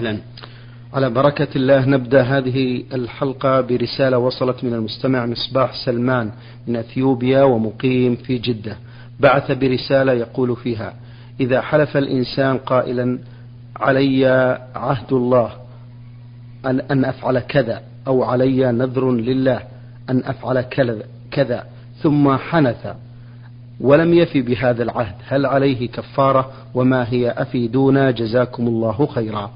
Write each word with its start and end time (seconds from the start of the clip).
أهلا 0.00 0.18
على 0.94 1.10
بركة 1.10 1.48
الله 1.56 1.84
نبدأ 1.84 2.22
هذه 2.22 2.84
الحلقة 2.92 3.60
برسالة 3.60 4.18
وصلت 4.18 4.64
من 4.64 4.74
المستمع 4.74 5.26
مصباح 5.26 5.84
سلمان 5.84 6.30
من 6.66 6.76
أثيوبيا 6.76 7.42
ومقيم 7.42 8.16
في 8.16 8.38
جدة. 8.38 8.76
بعث 9.20 9.50
برسالة 9.52 10.12
يقول 10.12 10.56
فيها 10.56 10.94
إذا 11.40 11.60
حلف 11.60 11.96
الإنسان 11.96 12.58
قائلا 12.58 13.18
علي 13.76 14.26
عهد 14.74 15.12
الله 15.12 15.52
أن, 16.66 16.80
أن 16.80 17.04
أفعل 17.04 17.38
كذا 17.38 17.82
أو 18.06 18.22
علي 18.22 18.72
نذر 18.72 19.12
لله 19.12 19.60
أن 20.10 20.22
أفعل 20.24 20.60
كذا 21.30 21.64
ثم 22.02 22.36
حنث 22.36 22.86
ولم 23.80 24.14
يفي 24.14 24.42
بهذا 24.42 24.82
العهد 24.82 25.14
هل 25.26 25.46
عليه 25.46 25.88
كفارة؟ 25.88 26.52
وما 26.74 27.12
هي 27.12 27.30
أفيدونا 27.30 28.10
جزاكم 28.10 28.66
الله 28.66 29.06
خيرا؟ 29.06 29.50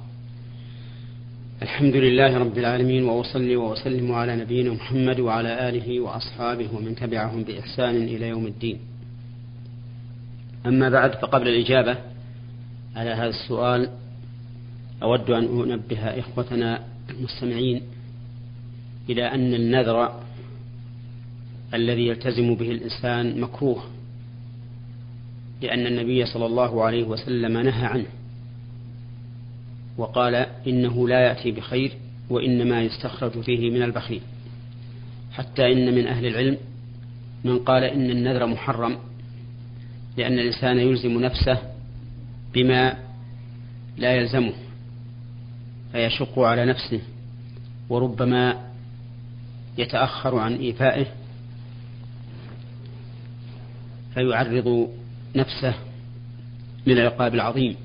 الحمد 1.63 1.97
لله 1.97 2.39
رب 2.39 2.59
العالمين 2.59 3.05
وأصلي 3.05 3.57
وأسلم 3.57 4.13
على 4.13 4.36
نبينا 4.36 4.73
محمد 4.73 5.21
وعلى 5.21 5.69
آله 5.69 6.00
وأصحابه 6.00 6.69
ومن 6.75 6.95
تبعهم 6.96 7.43
بإحسان 7.43 7.96
إلى 7.96 8.29
يوم 8.29 8.46
الدين. 8.46 8.79
أما 10.67 10.89
بعد 10.89 11.13
فقبل 11.13 11.49
الإجابة 11.49 11.96
على 12.96 13.11
هذا 13.11 13.29
السؤال 13.29 13.91
أود 15.03 15.31
أن 15.31 15.45
أنبه 15.45 15.99
إخوتنا 15.99 16.85
المستمعين 17.11 17.83
إلى 19.11 19.25
أن 19.35 19.55
النذر 19.55 20.21
الذي 21.75 22.07
يلتزم 22.07 22.55
به 22.55 22.71
الإنسان 22.71 23.41
مكروه 23.41 23.83
لأن 25.63 25.86
النبي 25.86 26.27
صلى 26.27 26.47
الله 26.47 26.85
عليه 26.85 27.05
وسلم 27.05 27.58
نهى 27.58 27.86
عنه. 27.86 28.07
وقال 29.99 30.35
إنه 30.67 31.09
لا 31.09 31.21
يأتي 31.21 31.51
بخير 31.51 31.93
وإنما 32.31 32.83
يستخرج 32.83 33.41
فيه 33.41 33.70
من 33.70 33.83
البخيل. 33.83 34.20
حتى 35.33 35.72
إن 35.72 35.94
من 35.94 36.06
أهل 36.06 36.27
العلم 36.27 36.56
من 37.44 37.58
قال 37.58 37.84
إن 37.84 38.11
النذر 38.11 38.47
محرم 38.47 38.98
لأن 40.16 40.33
الإنسان 40.33 40.78
يلزم 40.78 41.20
نفسه 41.20 41.58
بما 42.55 42.97
لا 43.98 44.16
يلزمه 44.16 44.53
فيشق 45.92 46.38
على 46.38 46.64
نفسه 46.64 47.00
وربما 47.88 48.70
يتأخر 49.78 50.38
عن 50.38 50.55
إيفائه 50.55 51.06
فيعرض 54.14 54.88
نفسه 55.36 55.75
من 56.86 56.92
العقاب 56.92 57.34
العظيم. 57.34 57.77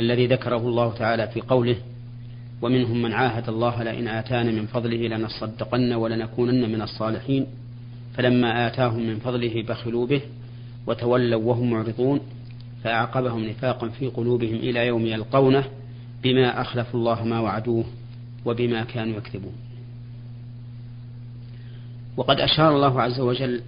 الذي 0.00 0.26
ذكره 0.26 0.56
الله 0.56 0.92
تعالى 0.92 1.28
في 1.28 1.40
قوله 1.40 1.76
ومنهم 2.62 3.02
من 3.02 3.12
عاهد 3.12 3.48
الله 3.48 3.82
لئن 3.82 4.08
آتانا 4.08 4.52
من 4.52 4.66
فضله 4.66 5.08
لنصدقن 5.08 5.92
ولنكونن 5.92 6.72
من 6.72 6.82
الصالحين. 6.82 7.46
فلما 8.14 8.66
آتاهم 8.66 9.06
من 9.06 9.18
فضله 9.18 9.62
بخلوا 9.62 10.06
به 10.06 10.20
وتولوا 10.86 11.42
وهم 11.42 11.70
معرضون 11.70 12.20
فأعقبهم 12.84 13.44
نفاقا 13.44 13.88
في 13.88 14.06
قلوبهم 14.06 14.54
إلى 14.54 14.86
يوم 14.86 15.06
يلقونه 15.06 15.64
بما 16.22 16.60
أخلفوا 16.60 17.00
الله 17.00 17.24
ما 17.24 17.40
وعدوه 17.40 17.84
وبما 18.44 18.84
كانوا 18.84 19.16
يكذبون. 19.16 19.52
وقد 22.16 22.40
أشار 22.40 22.76
الله 22.76 23.02
عز 23.02 23.20
وجل 23.20 23.62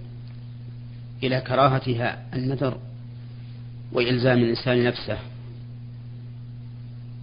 إلى 1.23 1.41
كراهتها 1.41 2.23
النذر 2.33 2.77
وإلزام 3.93 4.37
الإنسان 4.37 4.83
نفسه 4.83 5.17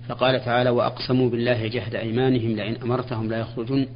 فقال 0.09 0.45
تعالى 0.45 0.71
وأقسموا 0.71 1.31
بالله 1.31 1.67
جهد 1.67 1.95
أيمانهم 1.95 2.57
لئن 2.57 2.77
أمرتهم 2.83 3.29
لا 3.29 3.39
يخرجون. 3.39 3.87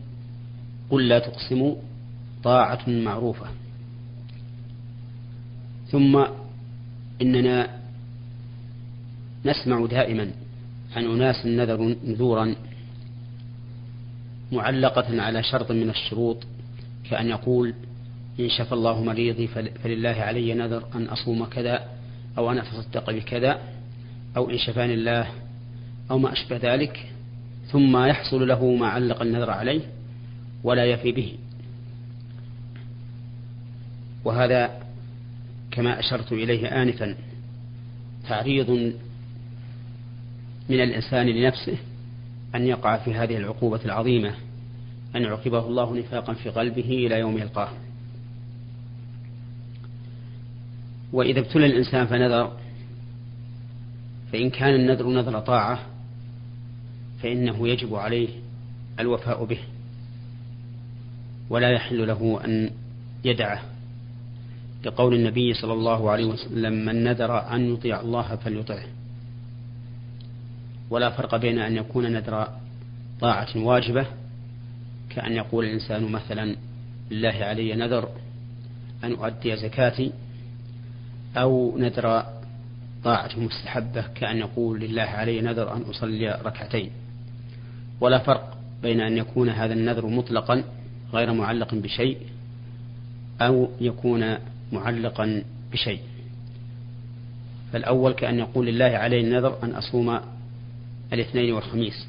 قل 0.91 1.09
لا 1.09 1.19
تقسموا 1.19 1.75
طاعة 2.45 2.89
معروفة. 2.89 3.47
ثم 5.91 6.25
إننا 7.23 7.81
نسمع 9.45 9.87
دائما 9.87 10.31
عن 10.97 11.05
أناس 11.05 11.47
نذروا 11.47 11.95
نذورا 12.05 12.55
معلقة 14.53 15.23
على 15.23 15.43
شرط 15.43 15.73
من 15.73 15.91
الشروط 15.91 16.47
كأن 17.11 17.29
يقول 17.29 17.75
إن 18.41 18.49
شفى 18.49 18.73
الله 18.73 19.05
مريضي 19.05 19.47
فلله 19.47 20.09
علي 20.09 20.55
نذر 20.55 20.85
أن 20.95 21.05
أصوم 21.05 21.45
كذا 21.45 21.89
أو 22.39 22.51
أن 22.51 22.59
أتصدق 22.59 23.11
بكذا 23.11 23.61
أو 24.37 24.51
إن 24.51 24.59
شفاني 24.59 24.95
الله 24.95 25.27
أو 26.11 26.19
ما 26.19 26.33
أشبه 26.33 26.57
ذلك 26.57 27.13
ثم 27.67 28.05
يحصل 28.05 28.49
له 28.49 28.75
ما 28.75 28.87
علق 28.89 29.23
النذر 29.23 29.51
عليه 29.51 29.81
ولا 30.65 30.85
يفي 30.85 31.13
به. 31.13 31.35
وهذا 34.25 34.83
كما 35.71 35.99
أشرت 35.99 36.33
إليه 36.33 36.83
آنفا 36.83 37.17
تعريض 38.29 38.71
من 40.69 40.81
الإنسان 40.81 41.27
لنفسه 41.27 41.77
أن 42.55 42.67
يقع 42.67 42.97
في 42.97 43.15
هذه 43.15 43.37
العقوبة 43.37 43.81
العظيمة 43.85 44.35
أن 45.17 45.23
يعقبه 45.23 45.67
الله 45.67 45.97
نفاقا 45.99 46.33
في 46.33 46.51
قلبه 46.51 47.07
إلى 47.07 47.19
يوم 47.19 47.39
يلقاه. 47.39 47.69
وإذا 51.13 51.41
ابتلى 51.41 51.67
الإنسان 51.67 52.07
فنذر 52.07 52.57
فإن 54.33 54.51
كان 54.51 54.75
النذر 54.75 55.09
نذر 55.09 55.41
طاعة 55.41 55.90
فإنه 57.23 57.69
يجب 57.69 57.95
عليه 57.95 58.29
الوفاء 59.01 59.45
به 59.45 59.59
ولا 61.51 61.71
يحل 61.71 62.07
له 62.07 62.41
أن 62.45 62.71
يدعه. 63.25 63.63
لقول 64.85 65.15
النبي 65.15 65.55
صلى 65.55 65.73
الله 65.73 66.11
عليه 66.11 66.25
وسلم 66.25 66.73
من 66.73 67.05
نذر 67.05 67.55
أن 67.55 67.75
يطيع 67.75 68.01
الله 68.01 68.37
فليطعه. 68.37 68.85
ولا 70.91 71.11
فرق 71.11 71.37
بين 71.37 71.59
أن 71.59 71.77
يكون 71.77 72.13
نذر 72.13 72.49
طاعة 73.21 73.49
واجبة 73.57 74.07
كأن 75.11 75.33
يقول 75.33 75.65
الإنسان 75.65 76.13
مثلا 76.13 76.57
لله 77.11 77.35
علي 77.35 77.75
نذر 77.75 78.09
أن 79.05 79.13
أؤدي 79.13 79.57
زكاتي. 79.57 80.13
أو 81.37 81.79
نذر 81.79 82.25
طاعة 83.05 83.31
مستحبة 83.37 84.03
كأن 84.15 84.37
يقول 84.37 84.81
لله 84.81 85.03
علي 85.03 85.41
نذر 85.41 85.77
أن 85.77 85.83
أصلي 85.83 86.41
ركعتين. 86.45 86.91
ولا 88.01 88.19
فرق 88.19 88.57
بين 88.83 89.01
أن 89.01 89.17
يكون 89.17 89.49
هذا 89.49 89.73
النذر 89.73 90.07
مطلقا 90.07 90.65
غير 91.13 91.33
معلق 91.33 91.75
بشيء 91.75 92.19
أو 93.41 93.69
يكون 93.81 94.37
معلقا 94.73 95.43
بشيء. 95.73 96.01
فالأول 97.73 98.13
كأن 98.13 98.39
يقول 98.39 98.67
لله 98.67 98.85
علي 98.85 99.21
النذر 99.21 99.59
أن 99.63 99.71
أصوم 99.71 100.21
الاثنين 101.13 101.53
والخميس. 101.53 102.07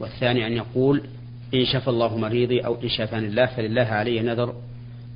والثاني 0.00 0.46
أن 0.46 0.52
يقول 0.52 1.02
إن 1.54 1.64
شفى 1.64 1.88
الله 1.88 2.16
مريضي 2.16 2.60
أو 2.60 2.82
إن 2.82 2.88
شافاني 2.88 3.26
الله 3.26 3.46
فلله 3.46 3.82
علي 3.82 4.20
نذر 4.22 4.54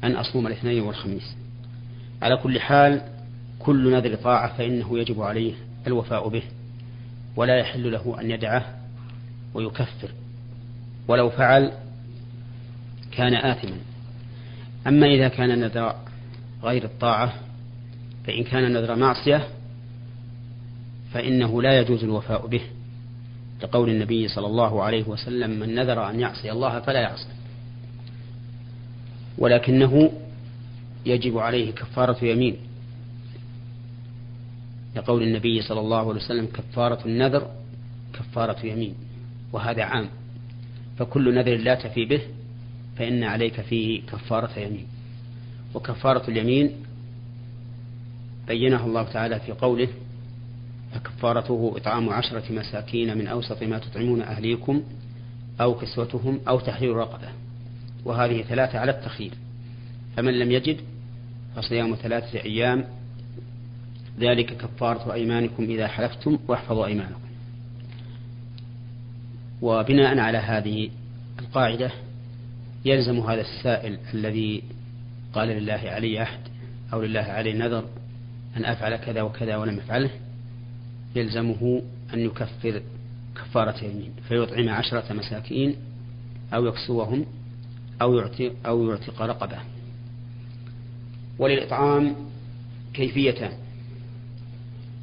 أن 0.05 0.13
أصوم 0.13 0.47
الاثنين 0.47 0.83
والخميس. 0.83 1.37
على 2.23 2.37
كل 2.37 2.61
حال 2.61 3.03
كل 3.59 3.93
نذر 3.93 4.15
طاعة 4.15 4.57
فإنه 4.57 4.99
يجب 4.99 5.23
عليه 5.23 5.55
الوفاء 5.87 6.29
به 6.29 6.43
ولا 7.37 7.57
يحل 7.57 7.93
له 7.93 8.21
أن 8.21 8.31
يدعه 8.31 8.81
ويكفر. 9.55 10.11
ولو 11.09 11.31
فعل 11.31 11.73
كان 13.13 13.35
آثما. 13.35 13.77
أما 14.87 15.07
إذا 15.07 15.29
كان 15.29 15.59
نذر 15.59 15.95
غير 16.63 16.85
الطاعة 16.85 17.33
فإن 18.27 18.45
كان 18.45 18.73
نذر 18.73 18.97
معصية 18.97 19.49
فإنه 21.13 21.63
لا 21.63 21.79
يجوز 21.79 22.05
الوفاء 22.05 22.47
به. 22.47 22.61
لقول 23.63 23.91
النبي 23.91 24.28
صلى 24.28 24.47
الله 24.47 24.83
عليه 24.83 25.09
وسلم 25.09 25.51
من 25.51 25.75
نذر 25.75 26.10
أن 26.10 26.21
يعصي 26.21 26.53
الله 26.53 26.81
فلا 26.81 27.01
يعصي. 27.01 27.28
ولكنه 29.39 30.13
يجب 31.07 31.39
عليه 31.39 31.72
كفارة 31.72 32.25
يمين. 32.25 32.57
لقول 34.97 35.22
النبي 35.22 35.63
صلى 35.63 35.81
الله 35.81 35.98
عليه 35.98 36.21
وسلم 36.21 36.47
كفارة 36.47 37.07
النذر 37.07 37.51
كفارة 38.13 38.66
يمين. 38.66 38.95
وهذا 39.53 39.83
عام. 39.83 40.09
فكل 40.99 41.34
نذر 41.34 41.57
لا 41.57 41.75
تفي 41.75 42.04
به 42.04 42.21
فإن 42.97 43.25
عليك 43.25 43.60
فيه 43.60 44.03
كفارة 44.03 44.59
يمين 44.59 44.87
وكفارة 45.75 46.31
اليمين 46.31 46.72
بينها 48.47 48.87
الله 48.87 49.03
تعالى 49.03 49.41
في 49.41 49.53
قوله 49.53 49.89
فكفارته 50.95 51.72
إطعام 51.77 52.09
عشرة 52.09 52.53
مساكين 52.53 53.19
من 53.19 53.27
أوسط 53.27 53.63
ما 53.63 53.78
تطعمون 53.78 54.22
أهليكم 54.22 54.83
أو 55.60 55.75
كسوتهم 55.75 56.41
أو 56.48 56.60
تحرير 56.60 56.97
رقبة. 56.97 57.28
وهذه 58.05 58.43
ثلاثة 58.43 58.78
على 58.78 58.91
التخيير. 58.91 59.33
فمن 60.16 60.39
لم 60.39 60.53
يجد 60.53 60.81
فصيام 61.57 61.95
ثلاثة 61.95 62.41
أيام 62.41 62.84
ذلك 64.21 64.57
كفارة 64.57 65.13
أيمانكم 65.13 65.65
إذا 65.65 65.89
حلفتم 65.89 66.39
واحفظوا 66.48 66.87
أيمانكم. 66.87 67.22
وبناء 69.62 70.18
على 70.18 70.38
هذه 70.38 70.91
القاعدة 71.38 71.91
يلزم 72.84 73.20
هذا 73.20 73.41
السائل 73.41 73.98
الذي 74.14 74.62
قال 75.32 75.48
لله 75.48 75.80
علي 75.84 76.18
عهد 76.18 76.41
أو 76.92 77.03
لله 77.03 77.20
علي 77.20 77.53
نذر 77.53 77.84
أن 78.56 78.64
أفعل 78.64 78.97
كذا 78.97 79.22
وكذا 79.22 79.56
ولم 79.56 79.78
يفعله 79.78 80.10
يلزمه 81.14 81.82
أن 82.14 82.20
يكفر 82.20 82.82
كفارة 83.36 83.84
يمين 83.84 84.12
فيطعم 84.28 84.68
عشرة 84.68 85.12
مساكين 85.12 85.76
أو 86.54 86.66
يكسوهم 86.66 87.26
أو 88.03 88.16
يعتق 88.18 88.53
أو 88.66 88.91
يعتق 88.91 89.22
رقبة. 89.22 89.59
وللإطعام 91.38 92.14
كيفيتان. 92.94 93.53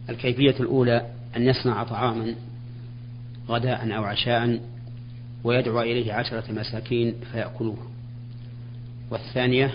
الكيفية 0.09 0.55
الأولى 0.59 1.05
أن 1.35 1.43
يصنع 1.43 1.83
طعاما 1.83 2.35
غداء 3.49 3.97
أو 3.97 4.03
عشاء 4.03 4.61
ويدعو 5.43 5.81
إليه 5.81 6.13
عشرة 6.13 6.51
مساكين 6.51 7.13
فيأكلوه. 7.31 7.77
والثانية 9.11 9.73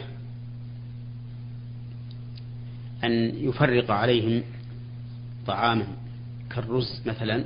أن 3.05 3.13
يفرق 3.35 3.91
عليهم 3.91 4.43
طعاما 5.47 5.87
كالرز 6.51 7.03
مثلا 7.07 7.45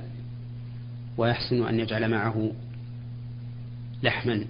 ويحسن 1.17 1.63
أن 1.63 1.81
يجعل 1.81 2.11
معه 2.11 2.53
لحما 4.03 4.45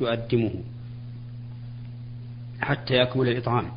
يؤدمه 0.00 0.52
حتى 2.60 2.94
يكمل 2.94 3.28
الإطعام. 3.28 3.70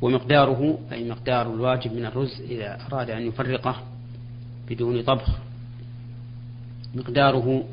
ومقداره 0.00 0.78
أي 0.92 1.10
مقدار 1.10 1.54
الواجب 1.54 1.92
من 1.92 2.06
الرز 2.06 2.40
إذا 2.40 2.86
أراد 2.86 3.10
أن 3.10 3.26
يفرقه 3.26 3.82
بدون 4.68 5.02
طبخ 5.02 5.45
مقداره 6.96 7.64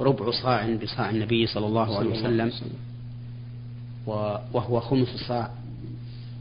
ربع 0.00 0.30
صاع 0.30 0.74
بصاع 0.74 1.10
النبي 1.10 1.46
صلى 1.46 1.66
الله 1.66 1.98
عليه 1.98 2.10
وسلم. 2.10 2.52
وهو 4.06 4.80
خمس 4.80 5.08
صاع 5.08 5.50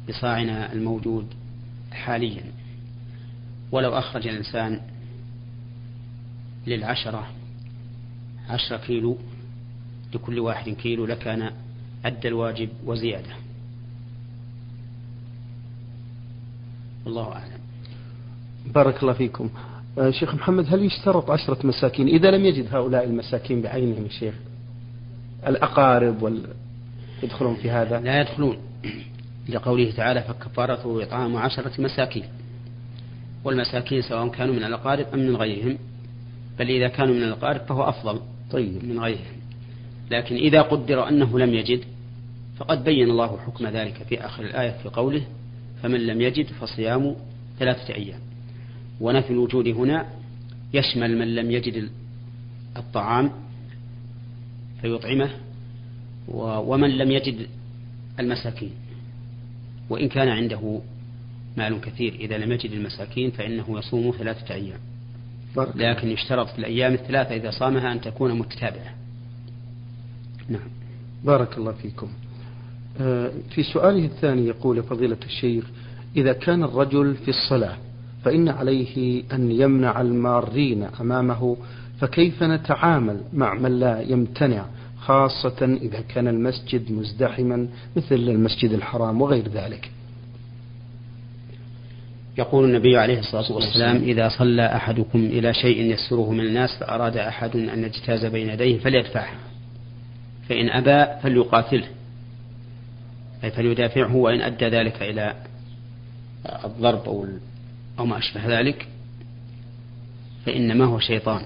بصاعنا 0.10 0.74
الموجود 0.74 1.28
حاليا. 1.92 2.44
ولو 3.72 3.98
أخرج 3.98 4.28
الإنسان 4.28 4.82
للعشرة 6.68 7.28
عشرة 8.50 8.78
كيلو 8.78 9.18
لكل 10.14 10.40
واحد 10.40 10.70
كيلو 10.70 11.06
لكان 11.06 11.52
أدى 12.06 12.28
الواجب 12.28 12.70
وزيادة. 12.86 13.34
الله 17.08 17.34
أعلم. 17.34 17.60
بارك 18.66 19.04
الله 19.04 19.14
فيكم. 19.14 19.50
شيخ 20.10 20.36
محمد 20.36 20.74
هل 20.74 20.84
يشترط 20.84 21.32
عشرة 21.32 21.68
مساكين؟ 21.68 22.08
إذا 22.08 22.32
لم 22.32 22.46
يجد 22.46 22.76
هؤلاء 22.76 23.04
المساكين 23.04 23.62
بعينهم 23.62 24.10
شيخ 24.10 24.34
الأقارب 25.48 26.22
وال... 26.22 26.42
يدخلون 27.24 27.56
في 27.56 27.72
هذا؟ 27.72 28.00
لا 28.00 28.22
يدخلون. 28.22 28.58
لقوله 29.50 29.92
تعالى 29.92 30.22
فكفارته 30.22 31.04
إطعام 31.04 31.36
عشرة 31.36 31.82
مساكين. 31.82 32.24
والمساكين 33.44 34.02
سواء 34.02 34.28
كانوا 34.28 34.56
من 34.56 34.64
الأقارب 34.64 35.06
أم 35.14 35.20
من 35.20 35.36
غيرهم 35.36 35.78
بل 36.60 36.70
إذا 36.70 36.88
كانوا 36.88 37.16
من 37.16 37.24
الأقارب 37.24 37.62
فهو 37.62 37.84
أفضل 37.84 38.20
طيب. 38.52 38.86
من 38.86 39.00
غيرهم. 39.00 39.40
لكن 40.12 40.36
إذا 40.36 40.62
قدر 40.62 41.08
أنه 41.08 41.40
لم 41.40 41.54
يجد 41.54 41.84
فقد 42.58 42.84
بين 42.84 43.10
الله 43.10 43.38
حكم 43.38 43.68
ذلك 43.68 44.04
في 44.10 44.26
آخر 44.26 44.44
الآية 44.44 44.72
في 44.72 44.90
قوله 44.90 45.22
فمن 45.84 46.08
لم 46.08 46.22
يجد 46.22 46.46
فصيام 46.46 47.16
ثلاثة 47.60 47.94
أيام. 47.94 48.29
ونفي 49.02 49.30
الوجود 49.30 49.68
هنا 49.68 50.06
يشمل 50.74 51.18
من 51.18 51.36
لم 51.36 51.52
يجد 51.52 51.90
الطعام 52.78 53.32
فيطعمه 54.82 55.30
ومن 56.28 56.90
لم 56.90 57.12
يجد 57.12 57.48
المساكين. 58.20 58.72
وإن 59.90 60.10
كان 60.10 60.28
عنده 60.28 60.82
مال 61.58 61.82
كثير 61.82 62.14
إذا 62.14 62.38
لم 62.38 62.52
يجد 62.52 62.72
المساكين 62.72 63.32
فإنه 63.32 63.80
يصوم 63.80 64.14
ثلاثة 64.18 64.54
أيام. 64.54 64.80
لكن 65.76 66.10
يشترط 66.10 66.50
في 66.50 66.60
الأيام 66.60 66.94
الثلاثة 66.94 67.36
إذا 67.36 67.52
صامها 67.52 67.92
أن 67.92 68.02
تكون 68.02 68.40
متتابعة. 68.40 68.96
نعم. 70.50 70.70
بارك 71.24 71.58
الله 71.58 71.72
فيكم. 71.72 72.10
آه، 73.02 73.32
في 73.50 73.64
سؤاله 73.64 74.06
الثاني 74.06 74.48
يقول 74.48 74.84
فضيلة 74.84 75.18
الشيخ 75.26 75.66
إذا 76.16 76.34
كان 76.34 76.64
الرجل 76.64 77.16
في 77.16 77.30
الصلاة 77.30 77.78
فإن 78.26 78.50
عليه 78.50 79.24
أن 79.34 79.52
يمنع 79.52 80.02
المارين 80.02 80.84
أمامه 81.02 81.58
فكيف 82.00 82.44
نتعامل 82.44 83.22
مع 83.34 83.54
من 83.54 83.80
لا 83.80 84.02
يمتنع 84.02 84.66
خاصة 84.98 85.78
إذا 85.82 86.02
كان 86.02 86.28
المسجد 86.28 86.92
مزدحما 86.92 87.68
مثل 87.96 88.16
المسجد 88.16 88.72
الحرام 88.72 89.22
وغير 89.22 89.48
ذلك؟ 89.48 89.92
يقول 92.38 92.66
النبي 92.66 92.98
عليه 92.98 93.20
الصلاة 93.20 93.52
والسلام 93.52 93.96
إذا 93.96 94.30
صلى 94.30 94.66
أحدكم 94.66 95.20
إلى 95.20 95.54
شيء 95.54 95.82
يسره 95.82 96.32
من 96.32 96.40
الناس 96.40 96.70
فأراد 96.80 97.18
أحد 97.18 97.56
أن 97.56 97.84
يجتاز 97.84 98.26
بين 98.26 98.50
يديه 98.50 98.80
فليدفعه. 98.80 99.30
فإن 100.50 100.70
أبى 100.70 101.22
فليقاتله 101.22 101.88
أي 103.44 103.52
فليدافعه 103.52 104.16
وإن 104.16 104.42
أدى 104.42 104.66
ذلك 104.66 105.02
إلى 105.02 105.36
الضرب 106.66 107.06
أو 107.06 107.26
أو 108.00 108.06
ما 108.06 108.18
أشبه 108.18 108.60
ذلك 108.60 108.88
فإنما 110.46 110.86
هو 110.86 111.00
شيطان 111.00 111.46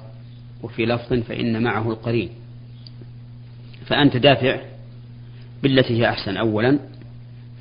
وفي 0.63 0.85
لفظ 0.85 1.13
فإن 1.13 1.63
معه 1.63 1.91
القرين. 1.91 2.29
فأنت 3.85 4.17
دافع 4.17 4.61
بالتي 5.63 5.99
هي 5.99 6.09
أحسن 6.09 6.37
أولا 6.37 6.79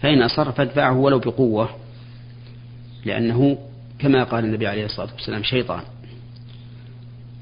فإن 0.03 0.23
أصر 0.23 0.53
فادفعه 0.53 0.97
ولو 0.97 1.19
بقوة 1.19 1.77
لأنه 3.05 3.59
كما 3.99 4.25
قال 4.25 4.44
النبي 4.44 4.67
عليه 4.67 4.85
الصلاة 4.85 5.12
والسلام 5.12 5.43
شيطان. 5.43 5.83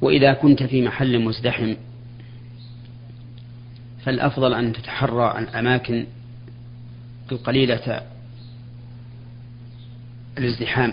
وإذا 0.00 0.32
كنت 0.32 0.62
في 0.62 0.82
محل 0.82 1.24
مزدحم 1.24 1.74
فالأفضل 4.04 4.54
أن 4.54 4.72
تتحرى 4.72 5.38
الأماكن 5.38 6.06
القليلة 7.32 8.02
الازدحام 10.38 10.92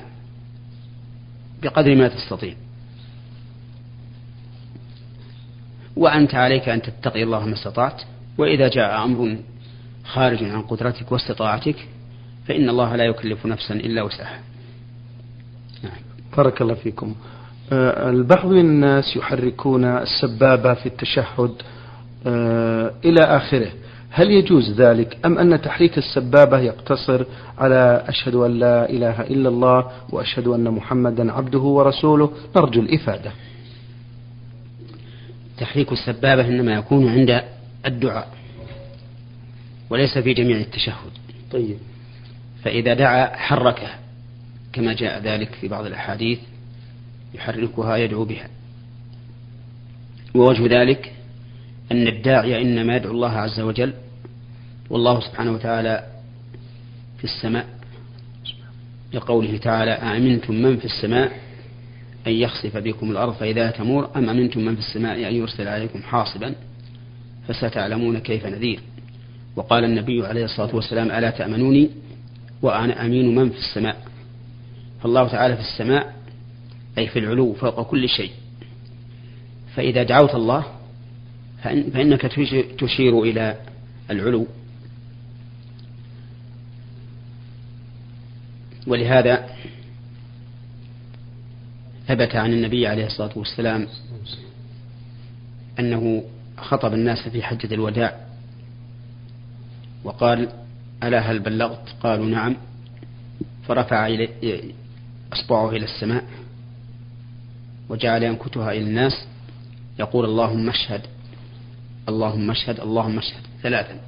بقدر 1.62 1.95
ما 1.95 2.07
تستطيع. 2.07 2.56
وأنت 5.95 6.35
عليك 6.35 6.69
أن 6.69 6.81
تتقي 6.81 7.23
الله 7.23 7.45
ما 7.45 7.54
استطعت 7.54 8.02
وإذا 8.37 8.68
جاء 8.68 9.04
أمر 9.04 9.37
خارج 10.06 10.44
عن 10.44 10.61
قدرتك 10.61 11.11
واستطاعتك 11.11 11.76
فإن 12.47 12.69
الله 12.69 12.95
لا 12.95 13.04
يكلف 13.04 13.45
نفسا 13.45 13.73
إلا 13.73 14.02
وسعها. 14.02 14.40
نعم. 15.83 15.94
بارك 16.37 16.61
الله 16.61 16.73
فيكم. 16.73 17.16
آه، 17.71 18.09
البعض 18.09 18.45
من 18.45 18.59
الناس 18.59 19.16
يحركون 19.16 19.85
السبابة 19.85 20.73
في 20.73 20.85
التشهد 20.85 21.61
آه، 22.28 22.94
إلى 23.06 23.21
آخره. 23.21 23.71
هل 24.18 24.31
يجوز 24.31 24.71
ذلك 24.71 25.18
أم 25.26 25.38
أن 25.38 25.62
تحريك 25.62 25.97
السبابة 25.97 26.59
يقتصر 26.59 27.26
على 27.57 28.04
أشهد 28.07 28.36
أن 28.36 28.59
لا 28.59 28.90
إله 28.90 29.21
إلا 29.21 29.50
الله 29.50 29.92
وأشهد 30.09 30.47
أن 30.47 30.71
محمدا 30.71 31.31
عبده 31.31 31.59
ورسوله؟ 31.59 32.31
نرجو 32.56 32.81
الإفادة. 32.81 33.31
تحريك 35.57 35.92
السبابة 35.92 36.47
إنما 36.47 36.74
يكون 36.74 37.09
عند 37.09 37.44
الدعاء 37.86 38.28
وليس 39.90 40.18
في 40.18 40.33
جميع 40.33 40.57
التشهد. 40.57 41.12
طيب. 41.52 41.78
فإذا 42.64 42.94
دعا 42.94 43.36
حركها 43.36 44.00
كما 44.74 44.94
جاء 44.94 45.21
ذلك 45.21 45.50
في 45.62 45.68
بعض 45.68 45.86
الأحاديث 45.86 46.40
يحركها 47.33 47.95
يدعو 47.97 48.26
بها. 48.26 48.50
ووجه 50.36 50.81
ذلك 50.81 51.12
أن 51.92 52.07
الداعي 52.07 52.62
إنما 52.62 52.95
يدعو 52.95 53.12
الله 53.12 53.31
عز 53.31 53.59
وجل 53.59 53.94
والله 54.89 55.19
سبحانه 55.19 55.51
وتعالى 55.51 56.03
في 57.17 57.23
السماء 57.23 57.67
لقوله 59.13 59.57
تعالى 59.57 59.91
أأمنتم 59.91 60.53
من 60.53 60.77
في 60.77 60.85
السماء 60.85 61.31
أن 62.27 62.31
يخسف 62.31 62.77
بكم 62.77 63.11
الأرض 63.11 63.33
فإذا 63.33 63.71
تمور 63.71 64.09
أم 64.15 64.29
أمنتم 64.29 64.61
من 64.61 64.75
في 64.75 64.81
السماء 64.81 65.29
أن 65.29 65.35
يرسل 65.35 65.67
عليكم 65.67 66.01
حاصبا 66.01 66.56
فستعلمون 67.47 68.19
كيف 68.19 68.45
نذير. 68.45 68.79
وقال 69.56 69.83
النبي 69.83 70.27
عليه 70.27 70.45
الصلاة 70.45 70.75
والسلام 70.75 71.11
ألا 71.11 71.29
تأمنوني 71.29 71.89
وأنا 72.61 73.06
أمين 73.06 73.35
من 73.35 73.49
في 73.49 73.57
السماء. 73.57 74.07
فالله 75.03 75.27
تعالى 75.27 75.56
في 75.56 75.61
السماء 75.61 76.13
أي 76.97 77.07
في 77.07 77.19
العلو 77.19 77.53
فوق 77.53 77.87
كل 77.87 78.09
شيء. 78.09 78.31
فإذا 79.75 80.03
دعوت 80.03 80.35
الله 80.35 80.65
فإنك 81.63 82.21
تشير 82.79 83.23
إلى 83.23 83.57
العلو. 84.11 84.47
ولهذا 88.87 89.49
ثبت 92.07 92.35
عن 92.35 92.53
النبي 92.53 92.87
عليه 92.87 93.06
الصلاة 93.06 93.31
والسلام 93.35 93.87
أنه 95.79 96.23
خطب 96.57 96.94
الناس 96.94 97.27
في 97.29 97.44
حجة 97.44 97.73
الوداع 97.73 98.27
وقال 100.03 100.49
ألا 101.03 101.19
هل 101.19 101.39
بلغت؟ 101.39 101.95
قالوا 102.03 102.25
نعم. 102.25 102.56
فرفع 103.67 104.07
أصبعه 105.33 105.69
إلى 105.69 105.85
السماء 105.85 106.23
وجعل 107.89 108.23
ينكتها 108.23 108.71
إلى 108.71 108.83
الناس 108.83 109.25
يقول 109.99 110.25
اللهم 110.25 110.69
اشهد 110.69 111.01
اللهم 112.09 112.51
اشهد 112.51 112.79
اللهم 112.79 113.17
اشهد 113.17 113.41
ثلاثا. 113.63 113.99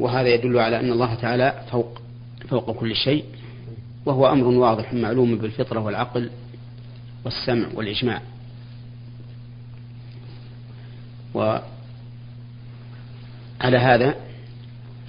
وهذا 0.00 0.28
يدل 0.28 0.58
على 0.58 0.80
أن 0.80 0.92
الله 0.92 1.14
تعالى 1.14 1.62
فوق 1.70 2.05
فوق 2.50 2.70
كل 2.70 2.96
شيء 2.96 3.24
وهو 4.06 4.32
أمر 4.32 4.46
واضح 4.46 4.94
معلوم 4.94 5.38
بالفطرة 5.38 5.80
والعقل 5.80 6.30
والسمع 7.24 7.66
والإجماع. 7.74 8.22
وعلى 11.34 11.62
هذا 13.62 14.14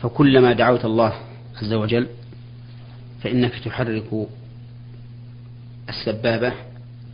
فكلما 0.01 0.53
دعوت 0.53 0.85
الله 0.85 1.13
عز 1.61 1.73
وجل 1.73 2.07
فإنك 3.23 3.59
تحرك 3.65 4.27
السبابة 5.89 6.53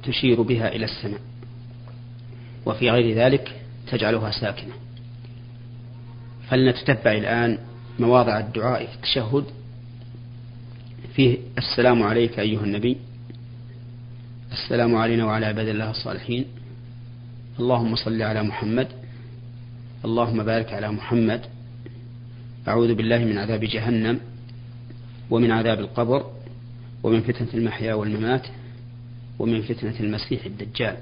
تشير 0.03 0.41
بها 0.41 0.67
إلى 0.67 0.85
السماء 0.85 1.21
وفي 2.65 2.91
غير 2.91 3.15
ذلك 3.15 3.61
تجعلها 3.91 4.31
ساكنة. 4.31 4.73
فلنتتبع 6.49 7.11
الآن 7.11 7.57
مواضع 7.99 8.39
الدعاء 8.39 8.85
في 8.85 8.95
التشهد 8.95 9.45
فيه 11.15 11.37
السلام 11.57 12.03
عليك 12.03 12.39
أيها 12.39 12.63
النبي. 12.63 12.97
السلام 14.51 14.95
علينا 14.95 15.25
وعلى 15.25 15.45
عباد 15.45 15.67
الله 15.67 15.91
الصالحين. 15.91 16.45
اللهم 17.59 17.95
صل 17.95 18.21
على 18.21 18.43
محمد. 18.43 18.87
اللهم 20.05 20.43
بارك 20.43 20.73
على 20.73 20.91
محمد. 20.91 21.41
أعوذ 22.67 22.93
بالله 22.93 23.17
من 23.17 23.37
عذاب 23.37 23.59
جهنم 23.59 24.19
ومن 25.29 25.51
عذاب 25.51 25.79
القبر 25.79 26.31
ومن 27.03 27.21
فتنة 27.21 27.47
المحيا 27.53 27.93
والممات 27.93 28.47
ومن 29.39 29.61
فتنة 29.61 29.99
المسيح 29.99 30.45
الدجال. 30.45 30.97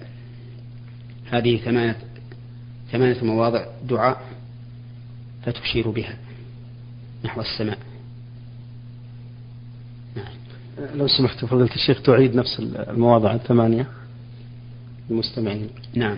هذه 1.32 1.58
ثمانية 1.58 1.98
ثمانية 2.92 3.24
مواضع 3.24 3.66
دعاء 3.90 4.22
فتشير 5.46 5.90
بها 5.90 6.18
نحو 7.26 7.42
السماء. 7.42 7.91
نعم. 10.16 10.26
لو 10.96 11.08
سمحت 11.08 11.46
فضيلة 11.46 11.76
الشيخ 11.76 12.02
تعيد 12.02 12.36
نفس 12.36 12.60
المواضع 12.60 13.34
الثمانية؟ 13.34 13.88
للمستمعين 15.10 15.70
نعم. 15.96 16.18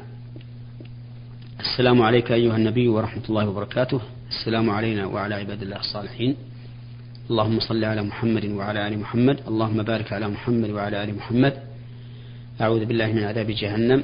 السلام 1.60 2.02
عليك 2.02 2.32
أيها 2.32 2.56
النبي 2.56 2.88
ورحمة 2.88 3.24
الله 3.30 3.50
وبركاته. 3.50 4.02
السلام 4.30 4.70
علينا 4.70 5.06
وعلى 5.06 5.36
عباد 5.36 5.62
الله 5.62 5.80
الصالحين. 5.80 6.36
اللهم 7.30 7.60
صل 7.60 7.84
على 7.84 8.04
محمد 8.04 8.46
وعلى 8.46 8.88
آل 8.88 9.00
محمد. 9.00 9.40
اللهم 9.48 9.84
بارك 9.84 10.14
على 10.14 10.28
محمد 10.28 10.70
وعلى 10.70 11.04
آل 11.04 11.16
محمد. 11.16 11.54
أعوذ 12.62 12.86
بالله 12.86 13.12
من 13.12 13.24
عذاب 13.24 13.52
جهنم 13.52 14.04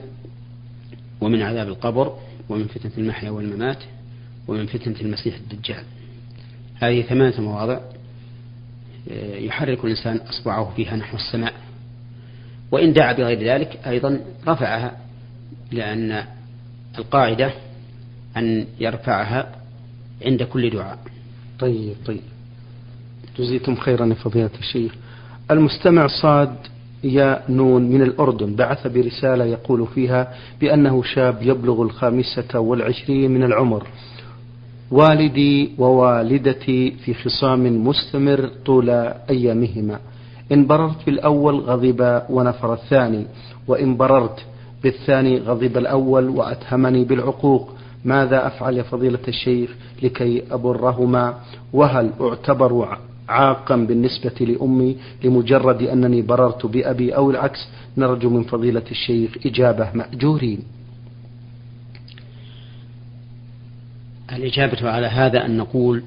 ومن 1.21 1.41
عذاب 1.41 1.67
القبر 1.67 2.17
ومن 2.49 2.67
فتنة 2.67 2.91
المحيا 2.97 3.29
والممات 3.29 3.77
ومن 4.47 4.65
فتنة 4.65 4.95
المسيح 5.01 5.35
الدجال. 5.35 5.83
هذه 6.75 7.01
ثمانية 7.01 7.41
مواضع. 7.41 7.79
يحرك 9.39 9.85
الإنسان 9.85 10.17
أصبعه 10.17 10.73
فيها 10.75 10.95
نحو 10.95 11.17
السماء 11.17 11.53
وإن 12.71 12.93
دعا 12.93 13.13
بغير 13.13 13.43
ذلك 13.43 13.79
أيضا 13.87 14.19
رفعها 14.47 14.97
لأن 15.71 16.23
القاعدة 16.97 17.51
أن 18.37 18.65
يرفعها 18.79 19.55
عند 20.25 20.43
كل 20.43 20.69
دعاء. 20.69 20.99
طيب 21.59 21.95
طيب. 22.05 22.21
جزيتم 23.37 23.75
خيرا 23.75 24.05
يا 24.05 24.13
فضيلة 24.13 24.49
الشيخ. 24.59 24.91
المستمع 25.51 26.07
صاد 26.07 26.55
يا 27.03 27.43
نون 27.49 27.81
من 27.81 28.01
الأردن 28.01 28.55
بعث 28.55 28.87
برسالة 28.87 29.45
يقول 29.45 29.87
فيها 29.87 30.33
بأنه 30.61 31.03
شاب 31.03 31.37
يبلغ 31.41 31.81
الخامسة 31.81 32.59
والعشرين 32.59 33.31
من 33.31 33.43
العمر. 33.43 33.87
والدي 34.91 35.69
ووالدتي 35.77 36.91
في 36.91 37.13
خصام 37.13 37.87
مستمر 37.87 38.49
طول 38.65 38.89
أيامهما. 39.29 39.99
إن 40.51 40.67
بررت 40.67 41.05
بالأول 41.05 41.59
غضب 41.59 42.21
ونفر 42.29 42.73
الثاني 42.73 43.25
وإن 43.67 43.97
بررت 43.97 44.45
بالثاني 44.83 45.37
غضب 45.37 45.77
الأول 45.77 46.29
وأتهمني 46.29 47.05
بالعقوق 47.05 47.69
ماذا 48.05 48.47
أفعل 48.47 48.77
يا 48.77 48.83
فضيلة 48.83 49.19
الشيخ 49.27 49.75
لكي 50.03 50.43
أبرهما؟ 50.51 51.33
وهل 51.73 52.09
أعتبر 52.21 52.97
عاقا 53.29 53.75
بالنسبة 53.75 54.45
لأمي 54.45 54.97
لمجرد 55.23 55.81
أنني 55.81 56.21
بررت 56.21 56.65
بأبي 56.65 57.15
أو 57.15 57.31
العكس؟ 57.31 57.67
نرجو 57.97 58.29
من 58.29 58.43
فضيلة 58.43 58.83
الشيخ 58.91 59.37
إجابة 59.45 59.89
مأجورين. 59.93 60.59
الإجابة 64.31 64.89
على 64.89 65.07
هذا 65.07 65.45
أن 65.45 65.57
نقول 65.57 66.03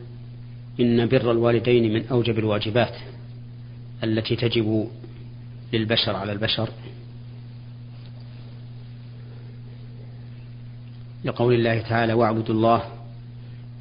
إن 0.81 1.07
بر 1.07 1.31
الوالدين 1.31 1.93
من 1.93 2.07
أوجب 2.07 2.39
الواجبات 2.39 2.95
التي 4.05 4.37
تجب 4.37 4.89
للبشر 5.73 6.17
على 6.17 6.33
البشر. 6.33 6.69
لقول 11.25 11.55
الله 11.55 11.81
تعالى 11.81 12.13
واعبدوا 12.13 12.55
الله 12.55 12.83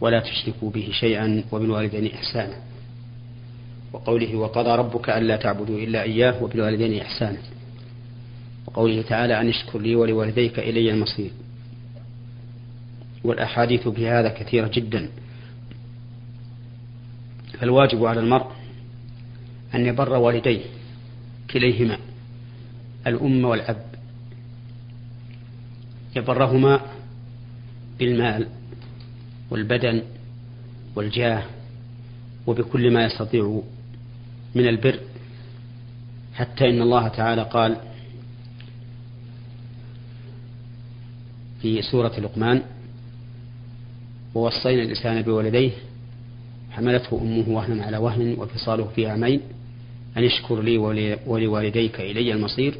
ولا 0.01 0.19
تشركوا 0.19 0.69
به 0.69 0.89
شيئا 0.91 1.43
وبالوالدين 1.51 2.11
إحسانا. 2.13 2.55
وقوله 3.93 4.35
وقضى 4.35 4.75
ربك 4.75 5.09
ألا 5.09 5.35
تعبدوا 5.35 5.79
إلا 5.79 6.03
إياه 6.03 6.43
وبالوالدين 6.43 7.01
إحسانا. 7.01 7.37
وقوله 8.67 9.01
تعالى 9.01 9.41
أن 9.41 9.49
اشكر 9.49 9.79
لي 9.79 9.95
ولوالديك 9.95 10.59
إلي 10.59 10.91
المصير. 10.91 11.31
والأحاديث 13.23 13.87
في 13.87 14.07
هذا 14.07 14.29
كثيرة 14.29 14.71
جدا. 14.73 15.09
فالواجب 17.59 18.05
على 18.05 18.19
المرء 18.19 18.47
أن 19.75 19.85
يبر 19.85 20.13
والديه 20.13 20.61
كليهما 21.49 21.97
الأم 23.07 23.45
والأب. 23.45 23.85
يبرهما 26.15 26.81
بالمال 27.99 28.47
والبدن 29.49 30.01
والجاه 30.95 31.43
وبكل 32.47 32.93
ما 32.93 33.05
يستطيع 33.05 33.61
من 34.55 34.67
البر. 34.67 34.99
حتى 36.33 36.69
إن 36.69 36.81
الله 36.81 37.07
تعالى 37.07 37.43
قال 37.43 37.77
في 41.61 41.81
سورة 41.81 42.19
لقمان 42.19 42.61
ووصينا 44.35 44.83
الإنسان 44.83 45.21
بولديه 45.21 45.71
حملته 46.71 47.21
أمه 47.21 47.49
وهنا 47.49 47.83
على 47.83 47.97
وهن 47.97 48.35
وفصاله 48.37 48.89
في 48.95 49.07
عامين 49.07 49.41
أن 50.17 50.23
اشكر 50.23 50.61
لي 50.61 50.77
ولوالديك 51.27 51.99
إلي 51.99 52.33
المصير 52.33 52.77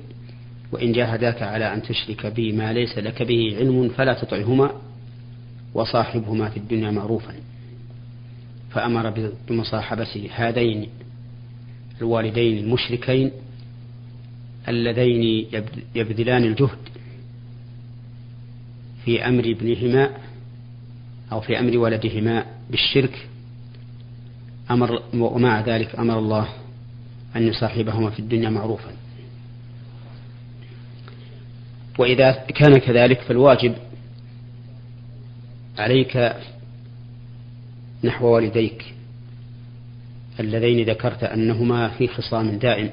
وإن 0.72 0.92
جاهداك 0.92 1.42
على 1.42 1.74
أن 1.74 1.82
تشرك 1.82 2.26
بي 2.26 2.52
ما 2.52 2.74
ليس 2.74 2.98
لك 2.98 3.24
به 3.24 3.58
علم 3.58 3.90
فلا 3.90 4.14
تطعهما 4.14 4.72
وصاحبهما 5.74 6.50
في 6.50 6.58
الدنيا 6.58 6.92
معروفا. 6.92 7.34
فأمر 8.72 9.34
بمصاحبة 9.50 10.30
هذين 10.36 10.88
الوالدين 12.02 12.58
المشركين 12.58 13.32
اللذين 14.68 15.48
يبذلان 15.96 16.44
الجهد 16.44 16.78
في 19.06 19.28
أمر 19.28 19.46
ابنهما 19.46 20.10
أو 21.32 21.42
في 21.42 21.60
أمر 21.60 21.78
ولدهما 21.78 22.46
بالشرك 22.70 23.28
أمر 24.72 25.04
ومع 25.14 25.62
ذلك 25.62 25.96
أمر 25.96 26.20
الله 26.20 26.48
أن 27.36 27.48
يصاحبهما 27.48 28.10
في 28.10 28.20
الدنيا 28.20 28.50
معروفا. 28.50 28.92
وإذا 31.98 32.32
كان 32.32 32.78
كذلك 32.78 33.22
فالواجب 33.22 33.76
عليك 35.78 36.36
نحو 38.04 38.26
والديك 38.26 38.94
اللذين 40.40 40.90
ذكرت 40.90 41.24
أنهما 41.24 41.90
في 41.90 42.08
خصام 42.08 42.58
دائم 42.58 42.90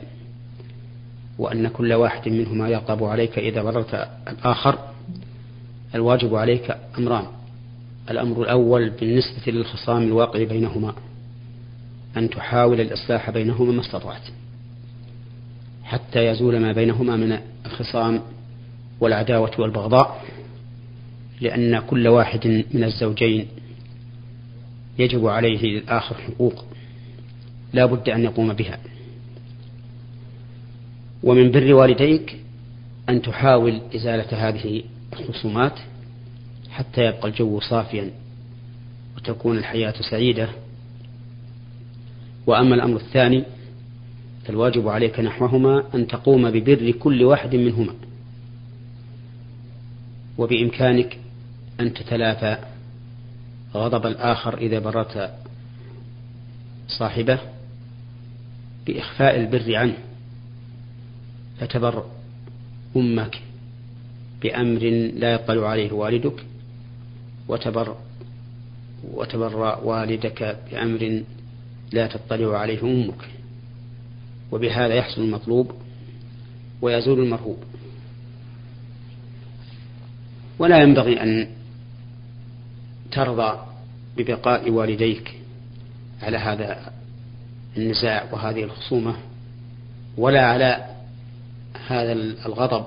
وأن 1.39 1.69
كل 1.69 1.93
واحد 1.93 2.29
منهما 2.29 2.69
يغضب 2.69 3.05
عليك 3.05 3.39
إذا 3.39 3.63
بررت 3.63 4.09
الآخر 4.29 4.79
الواجب 5.95 6.35
عليك 6.35 6.77
أمران. 6.99 7.38
الأمر 8.11 8.43
الأول 8.43 8.91
بالنسبة 8.91 9.53
للخصام 9.53 10.03
الواقع 10.03 10.45
بينهما 10.45 10.95
أن 12.17 12.31
تحاول 12.31 12.81
الإصلاح 12.81 13.31
بينهما 13.31 13.73
ما 13.73 13.81
استطعت 13.81 14.23
حتى 15.85 16.27
يزول 16.27 16.59
ما 16.59 16.73
بينهما 16.73 17.17
من 17.17 17.39
الخصام 17.67 18.21
والعداوة 19.01 19.51
والبغضاء 19.59 20.25
لأن 21.41 21.79
كل 21.79 22.09
واحد 22.09 22.65
من 22.75 22.85
الزوجين 22.85 23.49
يجب 24.99 25.27
عليه 25.27 25.63
للآخر 25.63 26.15
حقوق 26.15 26.65
لا 27.73 27.87
بد 27.87 28.09
أن 28.09 28.25
يقوم 28.25 28.53
بها. 28.53 28.79
ومن 31.23 31.51
بر 31.51 31.75
والديك 31.75 32.37
أن 33.09 33.23
تحاول 33.23 33.81
إزالة 33.97 34.49
هذه 34.49 34.83
الخصومات 35.13 35.73
حتى 36.71 37.05
يبقى 37.05 37.29
الجو 37.29 37.61
صافيا 37.61 38.11
وتكون 39.17 39.59
الحياة 39.59 39.95
سعيدة. 40.11 40.49
وأما 42.47 42.75
الأمر 42.75 42.97
الثاني 42.97 43.45
فالواجب 44.45 44.89
عليك 44.89 45.21
نحوهما 45.21 45.85
أن 45.95 46.07
تقوم 46.07 46.51
ببر 46.51 46.91
كل 46.91 47.25
واحد 47.25 47.55
منهما 47.55 47.95
وبإمكانك 50.39 51.19
أن 51.81 51.95
تتلافى 51.95 52.59
غضب 53.75 54.07
الآخر 54.07 54.59
إذا 54.59 54.79
بررت 54.79 55.35
صاحبه 56.89 57.39
بإخفاء 58.87 59.37
البر 59.41 59.75
عنه. 59.77 59.97
فتبر 61.61 62.05
أمك 62.97 63.43
بأمر 64.43 65.11
لا 65.15 65.33
يطلع 65.33 65.69
عليه 65.69 65.93
والدك. 65.93 66.45
وتبر 67.49 67.97
وتبر 69.13 69.79
والدك 69.85 70.59
بأمر 70.71 71.23
لا 71.93 72.07
تطلع 72.07 72.59
عليه 72.59 72.83
أمك. 72.83 73.29
وبهذا 74.53 74.95
يحصل 74.95 75.23
المطلوب 75.23 75.73
ويزول 76.83 77.21
المرهوب. 77.21 77.57
ولا 80.59 80.83
ينبغي 80.83 81.23
أن 81.23 81.49
ترضى 83.11 83.59
ببقاء 84.17 84.71
والديك 84.71 85.35
على 86.23 86.37
هذا 86.37 86.93
النزاع 87.77 88.25
وهذه 88.33 88.65
الخصومة 88.65 89.17
ولا 90.17 90.47
على 90.47 90.85
هذا 91.87 92.13
الغضب 92.13 92.85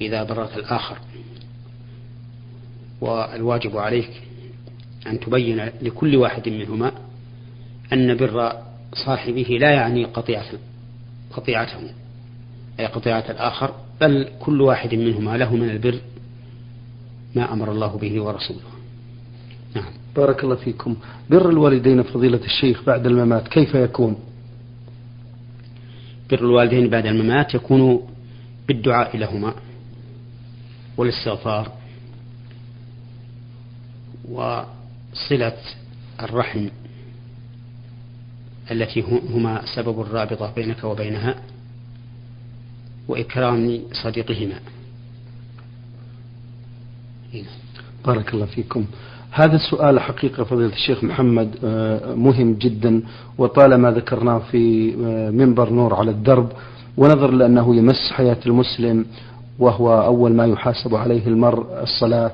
إذا 0.00 0.22
بررت 0.22 0.56
الآخر. 0.56 0.98
والواجب 3.00 3.76
عليك 3.76 4.22
أن 5.06 5.20
تبين 5.20 5.70
لكل 5.82 6.16
واحد 6.16 6.48
منهما 6.48 6.92
أن 7.92 8.16
بر 8.16 8.52
صاحبه 9.06 9.58
لا 9.60 9.70
يعني 9.70 10.04
قطيعة 10.04 10.46
قطيعته 11.30 11.78
أي 12.80 12.86
قطيعة 12.86 13.24
الآخر 13.30 13.74
بل 14.00 14.28
كل 14.40 14.60
واحد 14.60 14.94
منهما 14.94 15.36
له 15.36 15.56
من 15.56 15.70
البر 15.70 15.98
ما 17.34 17.52
أمر 17.52 17.72
الله 17.72 17.98
به 17.98 18.22
ورسوله. 18.22 18.60
نعم. 19.74 19.92
بارك 20.16 20.44
الله 20.44 20.54
فيكم. 20.54 20.96
بر 21.30 21.50
الوالدين 21.50 22.02
فضيلة 22.02 22.40
الشيخ 22.44 22.84
بعد 22.84 23.06
الممات 23.06 23.48
كيف 23.48 23.74
يكون؟ 23.74 24.16
بر 26.30 26.38
الوالدين 26.38 26.88
بعد 26.88 27.06
الممات 27.06 27.54
يكون 27.54 28.02
بالدعاء 28.68 29.16
لهما 29.16 29.54
والاستغفار 30.96 31.72
وصلة 34.30 35.56
الرحم 36.22 36.68
التي 38.70 39.04
هما 39.30 39.62
سبب 39.74 40.00
الرابطة 40.00 40.52
بينك 40.56 40.84
وبينها 40.84 41.34
وإكرام 43.08 43.80
صديقهما. 43.92 44.60
بارك 48.06 48.34
الله 48.34 48.46
فيكم. 48.46 48.84
هذا 49.30 49.56
السؤال 49.56 50.00
حقيقة 50.00 50.44
فضيلة 50.44 50.72
الشيخ 50.72 51.04
محمد 51.04 51.56
آه، 51.64 52.14
مهم 52.14 52.54
جدا 52.54 53.02
وطالما 53.38 53.90
ذكرناه 53.90 54.38
في 54.38 54.94
آه، 55.04 55.30
منبر 55.30 55.70
نور 55.70 55.94
على 55.94 56.10
الدرب 56.10 56.52
ونظر 56.96 57.30
لأنه 57.30 57.76
يمس 57.76 58.12
حياة 58.12 58.38
المسلم 58.46 59.06
وهو 59.58 60.04
أول 60.04 60.32
ما 60.32 60.46
يحاسب 60.46 60.94
عليه 60.94 61.26
المرء 61.26 61.82
الصلاة. 61.82 62.30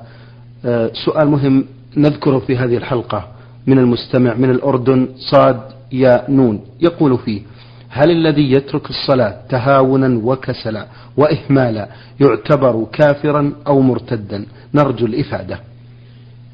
آه، 0.65 0.91
سؤال 1.05 1.27
مهم 1.27 1.65
نذكره 1.97 2.39
في 2.39 2.57
هذه 2.57 2.77
الحلقة 2.77 3.27
من 3.67 3.79
المستمع 3.79 4.33
من 4.33 4.49
الأردن 4.49 5.07
صاد 5.17 5.61
يا 5.91 6.25
نون 6.29 6.61
يقول 6.81 7.17
فيه 7.17 7.41
هل 7.89 8.11
الذي 8.11 8.51
يترك 8.51 8.89
الصلاة 8.89 9.41
تهاونا 9.49 10.19
وكسلا 10.23 10.87
وإهمالا 11.17 11.89
يعتبر 12.21 12.87
كافرا 12.93 13.53
أو 13.67 13.81
مرتدا؟ 13.81 14.45
نرجو 14.73 15.05
الإفادة. 15.05 15.59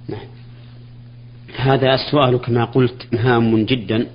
نعم. 0.08 0.28
هذا 1.58 1.93
السؤال 1.95 2.38
كما 2.38 2.65
قلت 2.65 3.15
هام 3.15 3.65
جدا. 3.65 4.08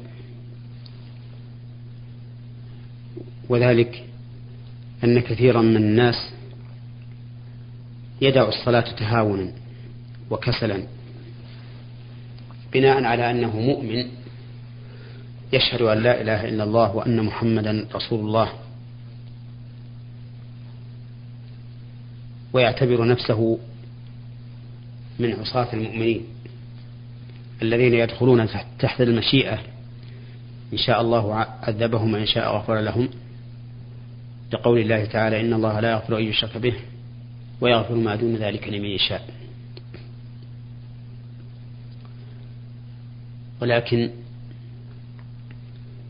وذلك 3.48 4.04
أن 5.04 5.20
كثيرا 5.20 5.62
من 5.62 5.76
الناس 5.76 6.30
يدع 8.20 8.48
الصلاة 8.48 8.84
تهاونا 8.98 9.48
وكسلا. 10.30 10.82
بناء 12.74 13.04
على 13.04 13.30
أنه 13.30 13.60
مؤمن 13.60 14.06
يشهد 15.52 15.82
أن 15.82 16.02
لا 16.02 16.20
إله 16.20 16.48
إلا 16.48 16.64
الله 16.64 16.96
وأن 16.96 17.22
محمدا 17.22 17.86
رسول 17.94 18.20
الله 18.20 18.52
ويعتبر 22.52 23.06
نفسه 23.06 23.58
من 25.18 25.32
عصاة 25.32 25.72
المؤمنين 25.72 26.24
الذين 27.62 27.94
يدخلون 27.94 28.48
تحت 28.78 29.00
المشيئة. 29.00 29.58
إن 30.72 30.78
شاء 30.78 31.00
الله 31.00 31.34
عذبهم 31.62 32.12
وإن 32.12 32.26
شاء 32.26 32.56
غفر 32.56 32.80
لهم. 32.80 33.08
لقول 34.52 34.78
الله 34.78 35.04
تعالى 35.04 35.40
إن 35.40 35.52
الله 35.52 35.80
لا 35.80 35.90
يغفر 35.90 36.18
أن 36.18 36.22
يشرك 36.22 36.56
به 36.56 36.74
ويغفر 37.60 37.94
ما 37.94 38.16
دون 38.16 38.36
ذلك 38.36 38.68
لمن 38.68 38.84
يشاء. 38.84 39.43
ولكن 43.64 44.10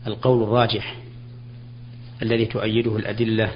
القول 0.07 0.43
الراجح 0.43 0.95
الذي 2.21 2.45
تؤيده 2.45 2.97
الأدلة 2.97 3.51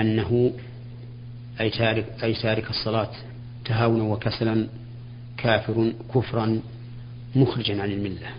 أنه 0.00 0.52
أي 1.60 1.70
تارك, 1.70 2.06
أي 2.22 2.34
تارك 2.34 2.70
الصلاة 2.70 3.10
تهاونا 3.64 4.02
وكسلا 4.02 4.68
كافر 5.36 5.92
كفرا 6.14 6.60
مخرجا 7.36 7.82
عن 7.82 7.90
الملة. 7.90 8.30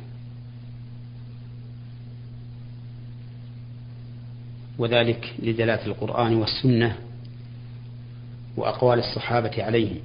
وذلك 4.77 5.33
لدلالة 5.39 5.85
القرآن 5.85 6.35
والسنة 6.35 6.97
وأقوال 8.57 8.99
الصحابة 8.99 9.63
عليهم 9.63 9.99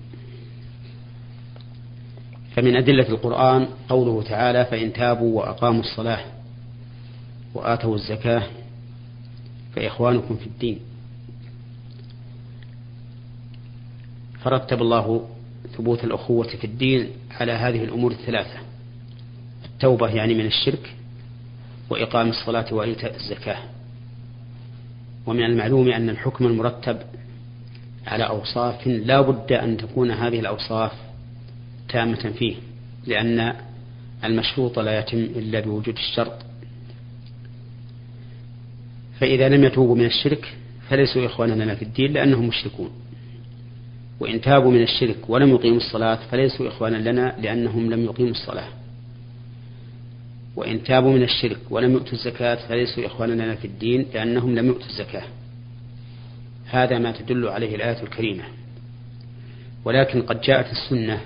فمن 2.56 2.76
أدلة 2.76 3.08
القرآن 3.08 3.68
قوله 3.88 4.22
تعالى 4.22 4.64
فإن 4.64 4.92
تابوا 4.92 5.38
وأقاموا 5.38 5.80
الصلاة 5.80 6.24
وآتوا 7.54 7.94
الزكاة 7.94 8.42
فإخوانكم 9.76 10.36
في 10.36 10.46
الدين. 10.46 10.80
فرتب 14.40 14.82
الله 14.82 15.28
ثبوت 15.76 16.04
الأخوة 16.04 16.46
في 16.46 16.64
الدين 16.64 17.08
على 17.30 17.52
هذه 17.52 17.84
الأمور 17.84 18.10
الثلاثة. 18.10 18.58
التوبة 19.64 20.08
يعني 20.08 20.34
من 20.34 20.46
الشرك 20.46 20.94
وإقام 21.90 22.28
الصلاة 22.28 22.74
وإيتاء 22.74 23.16
الزكاة. 23.16 23.58
ومن 25.26 25.42
المعلوم 25.42 25.88
أن 25.88 26.10
الحكم 26.10 26.46
المرتب 26.46 26.98
على 28.06 28.24
أوصاف 28.24 28.86
لا 28.86 29.20
بد 29.20 29.52
أن 29.52 29.76
تكون 29.76 30.10
هذه 30.10 30.40
الأوصاف 30.40 31.05
تامة 31.96 32.32
فيه 32.38 32.54
لأن 33.06 33.52
المشروط 34.24 34.78
لا 34.78 34.98
يتم 34.98 35.18
إلا 35.18 35.60
بوجود 35.60 35.96
الشرط. 35.96 36.36
فإذا 39.20 39.48
لم 39.48 39.64
يتوبوا 39.64 39.96
من 39.96 40.04
الشرك 40.04 40.56
فليسوا 40.88 41.26
إخوانا 41.26 41.62
لنا 41.62 41.74
في 41.74 41.82
الدين 41.82 42.12
لأنهم 42.12 42.48
مشركون. 42.48 42.90
وإن 44.20 44.40
تابوا 44.40 44.70
من 44.70 44.82
الشرك 44.82 45.16
ولم 45.28 45.50
يقيموا 45.50 45.76
الصلاة 45.76 46.18
فليسوا 46.30 46.68
إخوانا 46.68 47.10
لنا 47.10 47.36
لأنهم 47.40 47.90
لم 47.90 48.04
يقيموا 48.04 48.30
الصلاة. 48.30 48.68
وإن 50.56 50.82
تابوا 50.82 51.12
من 51.12 51.22
الشرك 51.22 51.58
ولم 51.70 51.92
يؤتوا 51.92 52.12
الزكاة 52.12 52.68
فليسوا 52.68 53.06
إخوانا 53.06 53.32
لنا 53.32 53.54
في 53.54 53.66
الدين 53.66 54.06
لأنهم 54.14 54.54
لم 54.54 54.66
يؤتوا 54.66 54.88
الزكاة. 54.88 55.24
هذا 56.66 56.98
ما 56.98 57.12
تدل 57.12 57.48
عليه 57.48 57.76
الآية 57.76 58.02
الكريمة. 58.02 58.44
ولكن 59.84 60.22
قد 60.22 60.40
جاءت 60.40 60.66
السنة 60.72 61.20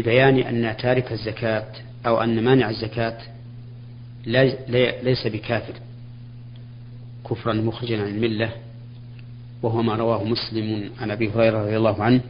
ببيان 0.00 0.38
أن 0.38 0.76
تارك 0.76 1.12
الزكاة 1.12 1.66
أو 2.06 2.20
أن 2.20 2.44
مانع 2.44 2.70
الزكاة 2.70 3.18
ليس 5.02 5.26
بكافر. 5.26 5.74
كفرا 7.30 7.52
مخرجا 7.52 8.02
عن 8.02 8.08
الملة 8.08 8.52
وهو 9.62 9.82
ما 9.82 9.94
رواه 9.94 10.24
مسلم 10.24 10.90
عن 11.00 11.10
أبي 11.10 11.30
هريرة 11.30 11.62
رضي 11.62 11.76
الله 11.76 12.02
عنه 12.02 12.20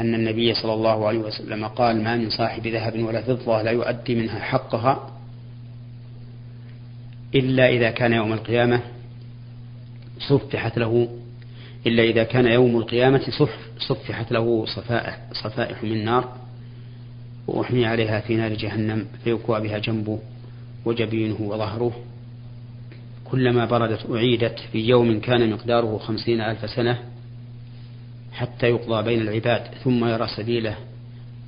أن 0.00 0.14
النبي 0.14 0.54
صلى 0.54 0.74
الله 0.74 1.06
عليه 1.08 1.18
وسلم 1.18 1.66
قال 1.66 2.04
ما 2.04 2.16
من 2.16 2.30
صاحب 2.30 2.66
ذهب 2.66 3.02
ولا 3.02 3.22
فضة 3.22 3.62
لا 3.62 3.70
يؤدي 3.70 4.14
منها 4.14 4.38
حقها 4.38 5.10
إلا 7.34 7.68
إذا 7.68 7.90
كان 7.90 8.12
يوم 8.12 8.32
القيامة 8.32 8.80
صفحت 10.28 10.78
له 10.78 11.08
إلا 11.86 12.02
إذا 12.02 12.24
كان 12.24 12.46
يوم 12.46 12.76
القيامة 12.76 13.20
صفحت 13.78 14.32
له 14.32 14.66
صفائح, 14.66 15.20
صفائح 15.32 15.82
من 15.84 16.04
نار 16.04 16.36
وأحمي 17.46 17.86
عليها 17.86 18.20
في 18.20 18.36
نار 18.36 18.54
جهنم 18.54 19.06
فيكوى 19.24 19.60
بها 19.60 19.78
جنبه 19.78 20.18
وجبينه 20.84 21.40
وظهره. 21.40 21.92
كلما 23.24 23.64
بردت 23.64 24.10
أعيدت 24.10 24.58
في 24.72 24.78
يوم 24.78 25.20
كان 25.20 25.50
مقداره 25.50 25.98
خمسين 25.98 26.40
ألف 26.40 26.70
سنة 26.70 26.98
حتى 28.32 28.66
يقضى 28.66 29.02
بين 29.02 29.20
العباد 29.20 29.62
ثم 29.84 30.04
يرى 30.04 30.26
سبيله 30.36 30.76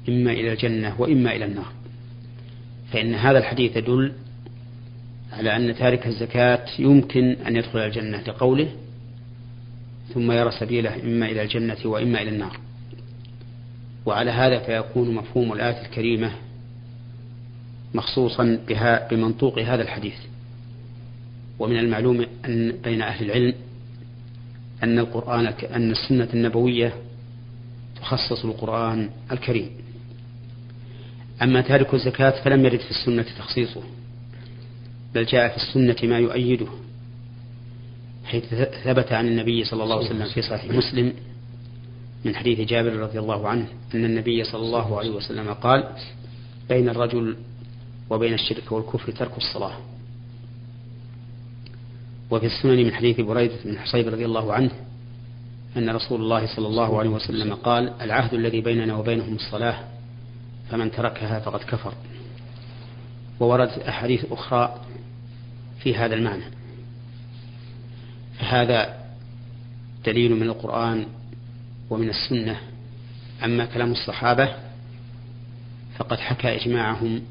إما 0.09 0.33
إلى 0.33 0.53
الجنة 0.53 1.01
وإما 1.01 1.37
إلى 1.37 1.45
النار. 1.45 1.73
فإن 2.93 3.15
هذا 3.15 3.39
الحديث 3.39 3.77
يدل 3.77 4.13
على 5.33 5.57
أن 5.57 5.75
تارك 5.77 6.07
الزكاة 6.07 6.67
يمكن 6.79 7.37
أن 7.47 7.57
يدخل 7.57 7.79
الجنة 7.79 8.23
لقوله 8.29 8.69
ثم 10.15 10.33
يرى 10.33 10.51
سبيله 10.51 11.03
إما 11.03 11.27
إلى 11.27 11.43
الجنة 11.43 11.77
وإما 11.85 12.23
إلى 12.23 12.31
النار. 12.31 12.61
وعلى 14.07 14.31
هذا 14.31 14.59
فيكون 14.59 15.15
مفهوم 15.15 15.53
الآية 15.53 15.83
الكريمة 15.83 16.33
مخصوصا 17.95 18.59
بها 18.69 19.09
بمنطوق 19.09 19.59
هذا 19.59 19.83
الحديث. 19.83 20.17
ومن 21.59 21.79
المعلوم 21.79 22.27
أن 22.45 22.73
بين 22.85 23.03
أهل 23.03 23.25
العلم 23.25 23.55
أن 24.83 24.99
القرآن 24.99 25.47
أن 25.47 25.91
السنة 25.91 26.29
النبوية 26.35 26.95
تخصص 28.01 28.45
القرآن 28.45 29.11
الكريم. 29.33 29.71
أما 31.43 31.61
تارك 31.61 31.95
الزكاة 31.95 32.45
فلم 32.45 32.65
يرد 32.65 32.81
في 32.81 32.91
السنة 32.91 33.23
تخصيصه 33.39 33.83
بل 35.15 35.25
جاء 35.25 35.49
في 35.49 35.57
السنة 35.57 35.97
ما 36.03 36.19
يؤيده. 36.19 36.67
حيث 38.31 38.45
ثبت 38.85 39.13
عن 39.13 39.27
النبي 39.27 39.65
صلى 39.65 39.83
الله 39.83 39.97
عليه 39.97 40.07
وسلم 40.07 40.29
في 40.29 40.43
صحيح 40.43 40.75
مسلم 40.75 41.13
من 42.25 42.35
حديث 42.35 42.61
جابر 42.61 42.93
رضي 42.93 43.19
الله 43.19 43.49
عنه 43.49 43.67
أن 43.95 44.05
النبي 44.05 44.45
صلى 44.45 44.63
الله 44.63 44.99
عليه 44.99 45.11
وسلم 45.11 45.53
قال 45.53 45.89
بين 46.69 46.89
الرجل 46.89 47.37
وبين 48.11 48.35
الشرك 48.35 48.73
والكفر 48.73 49.13
ترك 49.13 49.37
الصلاة. 49.37 49.77
وفي 52.31 52.47
السنن 52.47 52.77
من 52.85 52.95
حديث 52.95 53.21
بريدة 53.21 53.55
بن 53.65 53.79
حصيب 53.79 54.09
رضي 54.09 54.25
الله 54.25 54.53
عنه 54.53 54.71
أن 55.77 55.91
رسول 55.91 56.21
الله 56.21 56.57
صلى 56.57 56.67
الله 56.67 56.99
عليه 56.99 57.11
وسلم 57.11 57.55
قال 57.55 57.93
العهد 58.01 58.35
الذي 58.35 58.61
بيننا 58.61 58.97
وبينهم 58.97 59.35
الصلاة 59.35 59.85
فمن 60.71 60.91
تركها 60.91 61.41
فقد 61.41 61.61
كفر. 61.61 61.95
ووردت 63.41 63.79
أحاديث 63.79 64.25
أخرى 64.33 64.81
في 65.83 65.97
هذا 65.97 66.15
المعنى. 66.15 66.60
فهذا 68.41 69.01
دليل 70.05 70.35
من 70.35 70.43
القرآن 70.43 71.07
ومن 71.91 72.09
السنة. 72.09 72.61
أما 73.45 73.65
كلام 73.65 73.93
الصحابة 73.93 74.55
فقد 75.99 76.21
حكى 76.21 76.57
إجماعهم 76.57 77.23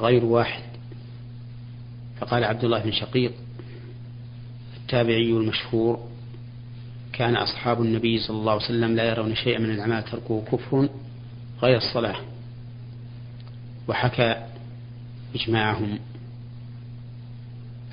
غير 0.00 0.24
واحد. 0.24 0.62
فقال 2.20 2.44
عبد 2.44 2.64
الله 2.64 2.78
بن 2.78 2.92
شقيق 2.92 3.32
التابعي 4.76 5.30
المشهور 5.30 6.08
كان 7.12 7.36
أصحاب 7.36 7.82
النبي 7.82 8.18
صلى 8.18 8.36
الله 8.36 8.52
عليه 8.52 8.64
وسلم 8.64 8.96
لا 8.96 9.04
يرون 9.04 9.34
شيئا 9.34 9.58
من 9.58 9.70
الأعمال 9.70 10.04
تركه 10.04 10.42
كفر 10.52 10.88
غير 11.62 11.76
الصلاة. 11.76 12.16
وحكى 13.88 14.46
إجماعهم 15.34 15.98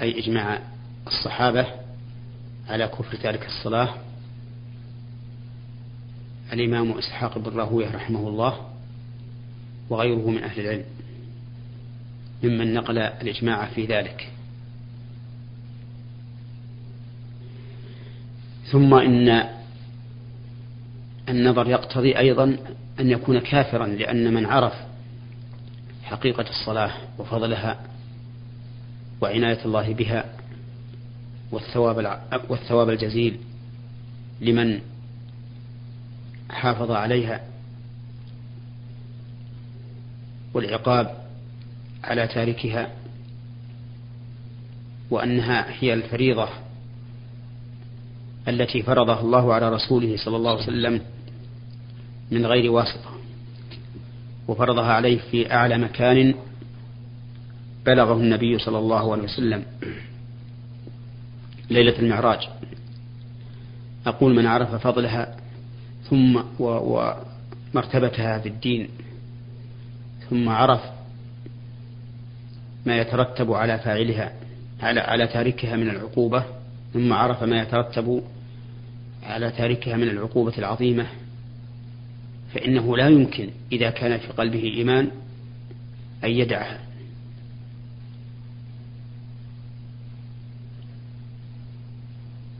أي 0.01 0.19
إجماع 0.19 0.61
الصحابة 1.07 1.80
على 2.69 2.87
كفر 2.87 3.17
تارك 3.17 3.45
الصلاة. 3.45 3.95
الإمام 6.53 6.91
إسحاق 6.91 7.37
بن 7.37 7.57
راهوية 7.57 7.91
رحمه 7.95 8.27
الله 8.27 8.69
وغيره 9.89 10.29
من 10.29 10.43
أهل 10.43 10.59
العلم 10.59 10.85
ممن 12.43 12.73
نقل 12.73 12.97
الإجماع 12.97 13.65
في 13.65 13.85
ذلك. 13.85 14.31
ثم 18.71 18.93
إن 18.93 19.49
النظر 21.29 21.67
يقتضي 21.67 22.17
أيضا 22.17 22.57
أن 22.99 23.09
يكون 23.09 23.39
كافرا 23.39 23.87
لأن 23.87 24.33
من 24.33 24.45
عرف 24.45 24.73
حقيقة 26.03 26.45
الصلاة 26.49 26.91
وفضلها 27.19 27.79
وعناية 29.21 29.65
الله 29.65 29.93
بها 29.93 30.25
والثواب 31.51 32.21
والثواب 32.49 32.89
الجزيل 32.89 33.37
لمن 34.41 34.79
حافظ 36.49 36.91
عليها 36.91 37.41
والعقاب 40.53 41.17
على 42.03 42.27
تاركها 42.27 42.89
وأنها 45.09 45.65
هي 45.79 45.93
الفريضة 45.93 46.49
التي 48.47 48.83
فرضها 48.83 49.21
الله 49.21 49.53
على 49.53 49.69
رسوله 49.69 50.17
صلى 50.17 50.37
الله 50.37 50.51
عليه 50.51 50.63
وسلم 50.63 51.01
من 52.31 52.45
غير 52.45 52.71
واسطة 52.71 53.11
وفرضها 54.47 54.93
عليه 54.93 55.19
في 55.31 55.53
أعلى 55.53 55.77
مكان 55.77 56.33
بلغه 57.85 58.13
النبي 58.13 58.59
صلى 58.59 58.77
الله 58.77 59.11
عليه 59.11 59.23
وسلم. 59.23 59.63
ليلة 61.71 61.99
المعراج. 61.99 62.49
أقول 64.05 64.35
من 64.35 64.45
عرف 64.45 64.75
فضلها 64.75 65.35
ثم 66.09 66.41
ومرتبتها 66.59 68.39
في 68.39 68.49
الدين 68.49 68.89
ثم 70.29 70.49
عرف 70.49 70.81
ما 72.85 72.97
يترتب 72.97 73.53
على 73.53 73.79
فاعلها 73.79 74.33
على 74.81 74.99
على 74.99 75.27
تاركها 75.27 75.75
من 75.75 75.89
العقوبة 75.89 76.43
ثم 76.93 77.13
عرف 77.13 77.43
ما 77.43 77.61
يترتب 77.61 78.23
على 79.23 79.51
تاركها 79.51 79.97
من 79.97 80.09
العقوبة 80.09 80.53
العظيمة. 80.57 81.07
فإنه 82.53 82.97
لا 82.97 83.07
يمكن 83.07 83.49
إذا 83.71 83.89
كان 83.89 84.17
في 84.17 84.27
قلبه 84.27 84.63
إيمان 84.63 85.11
أن 86.23 86.29
يدعها. 86.29 86.79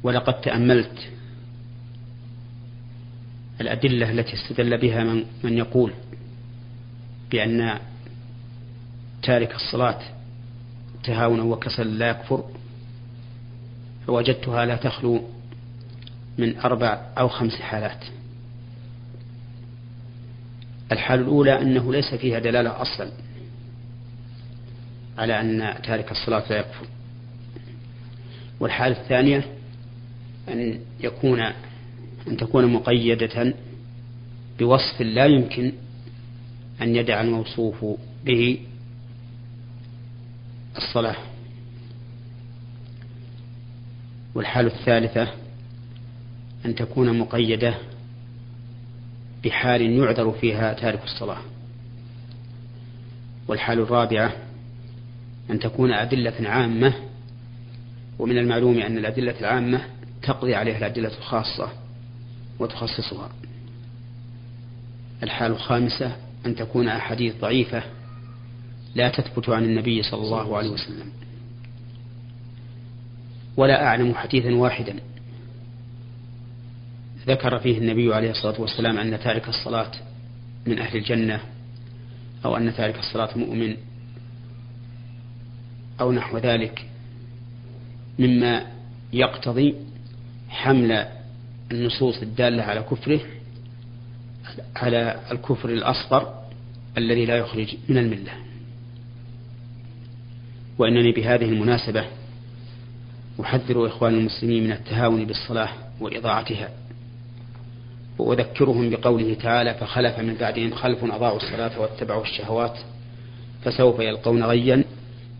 ولقد 0.03 0.41
تأملت 0.41 1.09
الأدلة 3.61 4.11
التي 4.11 4.33
استدل 4.33 4.77
بها 4.77 5.03
من, 5.03 5.25
من 5.43 5.57
يقول 5.57 5.93
بأن 7.31 7.79
تارك 9.23 9.55
الصلاة 9.55 9.99
تهاونا 11.03 11.43
وكسلا 11.43 11.89
لا 11.89 12.09
يكفر 12.09 12.43
فوجدتها 14.07 14.65
لا 14.65 14.75
تخلو 14.75 15.23
من 16.37 16.59
أربع 16.59 17.01
أو 17.17 17.27
خمس 17.27 17.55
حالات. 17.55 18.05
الحال 20.91 21.19
الأولى 21.19 21.61
أنه 21.61 21.91
ليس 21.91 22.15
فيها 22.15 22.39
دلالة 22.39 22.81
أصلا 22.81 23.11
على 25.17 25.41
أن 25.41 25.81
تارك 25.83 26.11
الصلاة 26.11 26.43
لا 26.49 26.57
يكفر. 26.57 26.85
والحالة 28.59 29.01
الثانية 29.01 29.60
أن 30.51 30.79
يكون 30.99 31.39
أن 32.27 32.37
تكون 32.37 32.73
مقيدة 32.73 33.53
بوصف 34.59 35.01
لا 35.01 35.25
يمكن 35.25 35.71
أن 36.81 36.95
يدع 36.95 37.21
الموصوف 37.21 37.85
به 38.25 38.59
الصلاة. 40.77 41.15
والحالة 44.35 44.67
الثالثة 44.67 45.27
أن 46.65 46.75
تكون 46.75 47.19
مقيدة 47.19 47.75
بحال 49.43 49.81
يعذر 49.81 50.31
فيها 50.31 50.73
تارك 50.73 51.03
الصلاة. 51.03 51.41
والحال 53.47 53.79
الرابعة 53.79 54.33
أن 55.49 55.59
تكون 55.59 55.93
أدلة 55.93 56.49
عامة 56.49 56.93
ومن 58.19 58.37
المعلوم 58.37 58.79
أن 58.79 58.97
الأدلة 58.97 59.39
العامة 59.39 59.81
تقضي 60.23 60.55
عليها 60.55 60.77
الأدلة 60.77 61.17
الخاصة 61.17 61.69
وتخصصها. 62.59 63.29
الحال 65.23 65.51
الخامسة 65.51 66.15
أن 66.45 66.55
تكون 66.55 66.87
أحاديث 66.87 67.35
ضعيفة 67.41 67.83
لا 68.95 69.09
تثبت 69.09 69.49
عن 69.49 69.63
النبي 69.63 70.03
صلى 70.03 70.21
الله 70.21 70.57
عليه 70.57 70.69
وسلم. 70.69 71.11
ولا 73.57 73.85
أعلم 73.85 74.15
حديثا 74.15 74.55
واحدا 74.55 74.95
ذكر 77.27 77.59
فيه 77.59 77.77
النبي 77.77 78.13
عليه 78.13 78.31
الصلاة 78.31 78.61
والسلام 78.61 78.97
أن 78.97 79.19
تارك 79.19 79.49
الصلاة 79.49 79.91
من 80.67 80.79
أهل 80.79 80.97
الجنة 80.97 81.39
أو 82.45 82.57
أن 82.57 82.75
تارك 82.75 82.99
الصلاة 82.99 83.37
مؤمن 83.37 83.77
أو 86.01 86.11
نحو 86.11 86.37
ذلك 86.37 86.85
مما 88.19 88.65
يقتضي 89.13 89.75
حمل 90.51 91.07
النصوص 91.71 92.21
الدالة 92.21 92.63
على 92.63 92.81
كفره 92.81 93.19
على 94.75 95.19
الكفر 95.31 95.69
الأصغر 95.69 96.41
الذي 96.97 97.25
لا 97.25 97.37
يخرج 97.37 97.75
من 97.89 97.97
الملة. 97.97 98.31
وإنني 100.77 101.11
بهذه 101.11 101.45
المناسبة 101.45 102.05
أحذر 103.41 103.87
إخوان 103.87 104.13
المسلمين 104.13 104.63
من 104.63 104.71
التهاون 104.71 105.25
بالصلاة 105.25 105.69
وإضاعتها 105.99 106.69
وأذكرهم 108.19 108.89
بقوله 108.89 109.33
تعالى 109.33 109.73
فخلف 109.73 110.19
من 110.19 110.33
بعدهم 110.33 110.73
خلف 110.73 111.03
أضاعوا 111.03 111.37
الصلاة 111.37 111.79
واتبعوا 111.81 112.23
الشهوات 112.23 112.77
فسوف 113.63 113.99
يلقون 113.99 114.43
غيا 114.43 114.83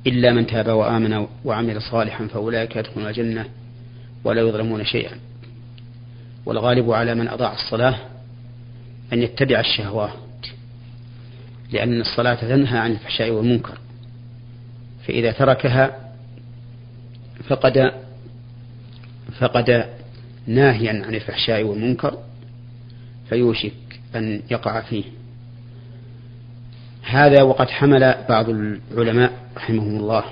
إلا 0.08 0.34
من 0.34 0.48
تاب 0.48 0.70
وآمن 0.70 1.28
وعمل 1.46 1.82
صالحا 1.82 2.28
فأولئك 2.28 2.76
يدخلون 2.76 3.08
الجنة 3.08 3.46
ولا 4.24 4.42
يظلمون 4.42 4.86
شيئا. 4.86 5.18
والغالب 6.46 6.92
على 6.92 7.16
من 7.16 7.28
أضاع 7.28 7.54
الصلاة 7.54 7.96
أن 9.14 9.22
يتبع 9.22 9.60
الشهوات 9.60 10.12
لأن 11.72 12.02
الصلاة 12.02 12.36
تنهى 12.36 12.78
عن 12.78 12.92
الفحشاء 12.92 13.30
والمنكر. 13.30 13.78
فإذا 15.08 15.32
تركها 15.32 16.14
فقد 17.48 17.92
فقد 19.40 19.86
ناهيا 20.48 21.06
عن 21.06 21.16
الفحشاء 21.16 21.64
والمنكر 21.64 22.18
فيوشك 23.30 23.74
أن 24.16 24.42
يقع 24.52 24.82
فيه. 24.82 25.04
هذا 27.04 27.42
وقد 27.42 27.70
حمل 27.70 28.16
بعض 28.30 28.50
العلماء 28.50 29.34
رحمهم 29.58 29.98
الله 29.98 30.24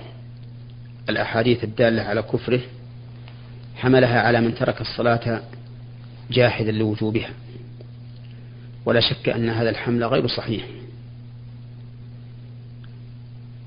الأحاديث 1.09 1.63
الدالة 1.63 2.01
على 2.01 2.21
كفره 2.21 2.61
حملها 3.79 4.21
على 4.21 4.41
من 4.41 4.55
ترك 4.55 4.81
الصلاة 4.81 5.41
جاحدا 6.31 6.71
لوجوبها. 6.71 7.29
ولا 8.85 8.99
شك 8.99 9.29
أن 9.29 9.49
هذا 9.49 9.69
الحمل 9.69 10.03
غير 10.03 10.27
صحيح. 10.27 10.65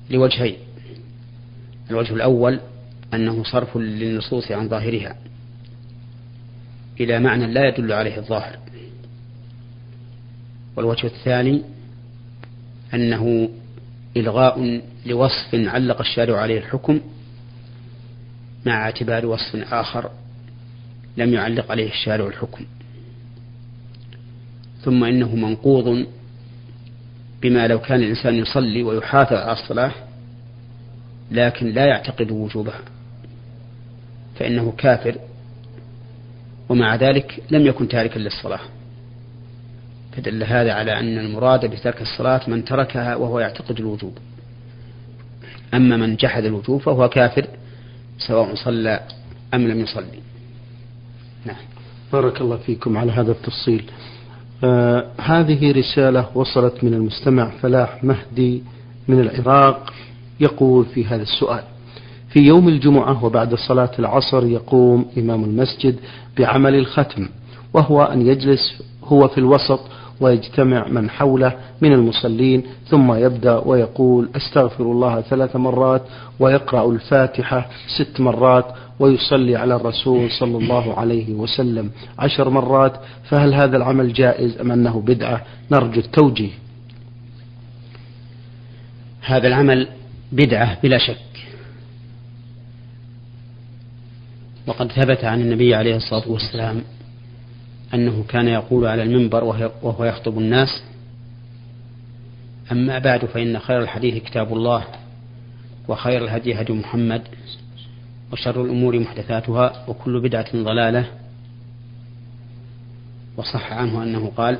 لوجهين. 0.09 0.55
الوجه 1.89 2.13
الأول 2.13 2.59
أنه 3.13 3.43
صرف 3.43 3.77
للنصوص 3.77 4.51
عن 4.51 4.69
ظاهرها 4.69 5.15
إلى 6.99 7.19
معنى 7.19 7.47
لا 7.47 7.67
يدل 7.67 7.91
عليه 7.91 8.17
الظاهر. 8.17 8.57
والوجه 10.75 11.07
الثاني 11.07 11.61
أنه 12.93 13.49
إلغاء 14.17 14.81
لوصف 15.05 15.55
علق 15.55 15.99
الشارع 15.99 16.37
عليه 16.37 16.57
الحكم 16.57 16.99
مع 18.65 18.85
اعتبار 18.85 19.25
وصف 19.25 19.73
آخر 19.73 20.11
لم 21.17 21.33
يعلق 21.33 21.71
عليه 21.71 21.89
الشارع 21.89 22.27
الحكم. 22.27 22.65
ثم 24.81 25.03
إنه 25.03 25.35
منقوض 25.35 26.05
بما 27.41 27.67
لو 27.67 27.79
كان 27.79 28.03
الإنسان 28.03 28.35
يصلي 28.35 28.83
ويحافظ 28.83 29.33
على 29.33 29.51
الصلاة 29.51 29.91
لكن 31.31 31.67
لا 31.67 31.85
يعتقد 31.85 32.31
وجوبها 32.31 32.79
فإنه 34.35 34.73
كافر 34.77 35.17
ومع 36.69 36.95
ذلك 36.95 37.43
لم 37.51 37.65
يكن 37.65 37.87
تاركا 37.87 38.19
للصلاة. 38.19 38.59
فدل 40.11 40.43
هذا 40.43 40.73
على 40.73 40.99
أن 40.99 41.17
المراد 41.17 41.65
بترك 41.65 42.01
الصلاة 42.01 42.49
من 42.49 42.65
تركها 42.65 43.15
وهو 43.15 43.39
يعتقد 43.39 43.79
الوجوب. 43.79 44.17
أما 45.73 45.97
من 45.97 46.15
جحد 46.15 46.45
الوجوب 46.45 46.81
فهو 46.81 47.09
كافر 47.09 47.47
سواء 48.17 48.55
صلى 48.55 48.99
أم 49.53 49.67
لم 49.67 49.79
يصلي. 49.79 50.19
نعم. 51.45 51.55
بارك 52.13 52.41
الله 52.41 52.57
فيكم 52.57 52.97
على 52.97 53.11
هذا 53.11 53.31
التفصيل. 53.31 53.83
آه 54.63 55.11
هذه 55.17 55.71
رسالة 55.71 56.29
وصلت 56.35 56.83
من 56.83 56.93
المستمع 56.93 57.49
فلاح 57.49 58.03
مهدي 58.03 58.63
من 59.07 59.19
العراق 59.19 59.93
يقول 60.39 60.85
في 60.85 61.05
هذا 61.05 61.21
السؤال. 61.21 61.63
في 62.29 62.39
يوم 62.39 62.67
الجمعة 62.67 63.25
وبعد 63.25 63.55
صلاة 63.55 63.91
العصر 63.99 64.45
يقوم 64.45 65.05
إمام 65.17 65.43
المسجد 65.43 65.99
بعمل 66.37 66.75
الختم 66.75 67.29
وهو 67.73 68.03
أن 68.03 68.27
يجلس 68.27 68.83
هو 69.03 69.27
في 69.27 69.37
الوسط 69.37 69.79
ويجتمع 70.23 70.87
من 70.87 71.09
حوله 71.09 71.53
من 71.81 71.93
المصلين 71.93 72.63
ثم 72.87 73.13
يبدأ 73.13 73.57
ويقول 73.57 74.29
أستغفر 74.35 74.83
الله 74.83 75.21
ثلاث 75.21 75.55
مرات 75.55 76.01
ويقرأ 76.39 76.91
الفاتحة 76.91 77.69
ست 77.97 78.21
مرات 78.21 78.65
ويصلي 78.99 79.55
على 79.55 79.75
الرسول 79.75 80.31
صلى 80.31 80.57
الله 80.57 80.99
عليه 80.99 81.33
وسلم 81.33 81.91
عشر 82.19 82.49
مرات 82.49 82.93
فهل 83.29 83.53
هذا 83.53 83.77
العمل 83.77 84.13
جائز 84.13 84.59
أم 84.59 84.71
أنه 84.71 85.01
بدعة؟ 85.01 85.41
نرجو 85.71 85.99
التوجيه. 85.99 86.51
هذا 89.21 89.47
العمل 89.47 89.87
بدعة 90.31 90.77
بلا 90.83 90.97
شك. 90.97 91.17
وقد 94.67 94.91
ثبت 94.91 95.23
عن 95.23 95.41
النبي 95.41 95.75
عليه 95.75 95.95
الصلاة 95.95 96.31
والسلام 96.31 96.81
أنه 97.93 98.23
كان 98.27 98.47
يقول 98.47 98.85
على 98.87 99.03
المنبر 99.03 99.43
وهو 99.83 100.05
يخطب 100.05 100.37
الناس 100.37 100.83
أما 102.71 102.99
بعد 102.99 103.25
فإن 103.25 103.59
خير 103.59 103.81
الحديث 103.81 104.23
كتاب 104.23 104.53
الله 104.53 104.85
وخير 105.87 106.23
الهدي 106.23 106.61
هدي 106.61 106.73
محمد 106.73 107.21
وشر 108.31 108.61
الأمور 108.65 108.99
محدثاتها 108.99 109.85
وكل 109.87 110.19
بدعة 110.21 110.63
ضلالة 110.63 111.05
وصح 113.37 113.73
عنه 113.73 114.03
أنه 114.03 114.31
قال 114.37 114.59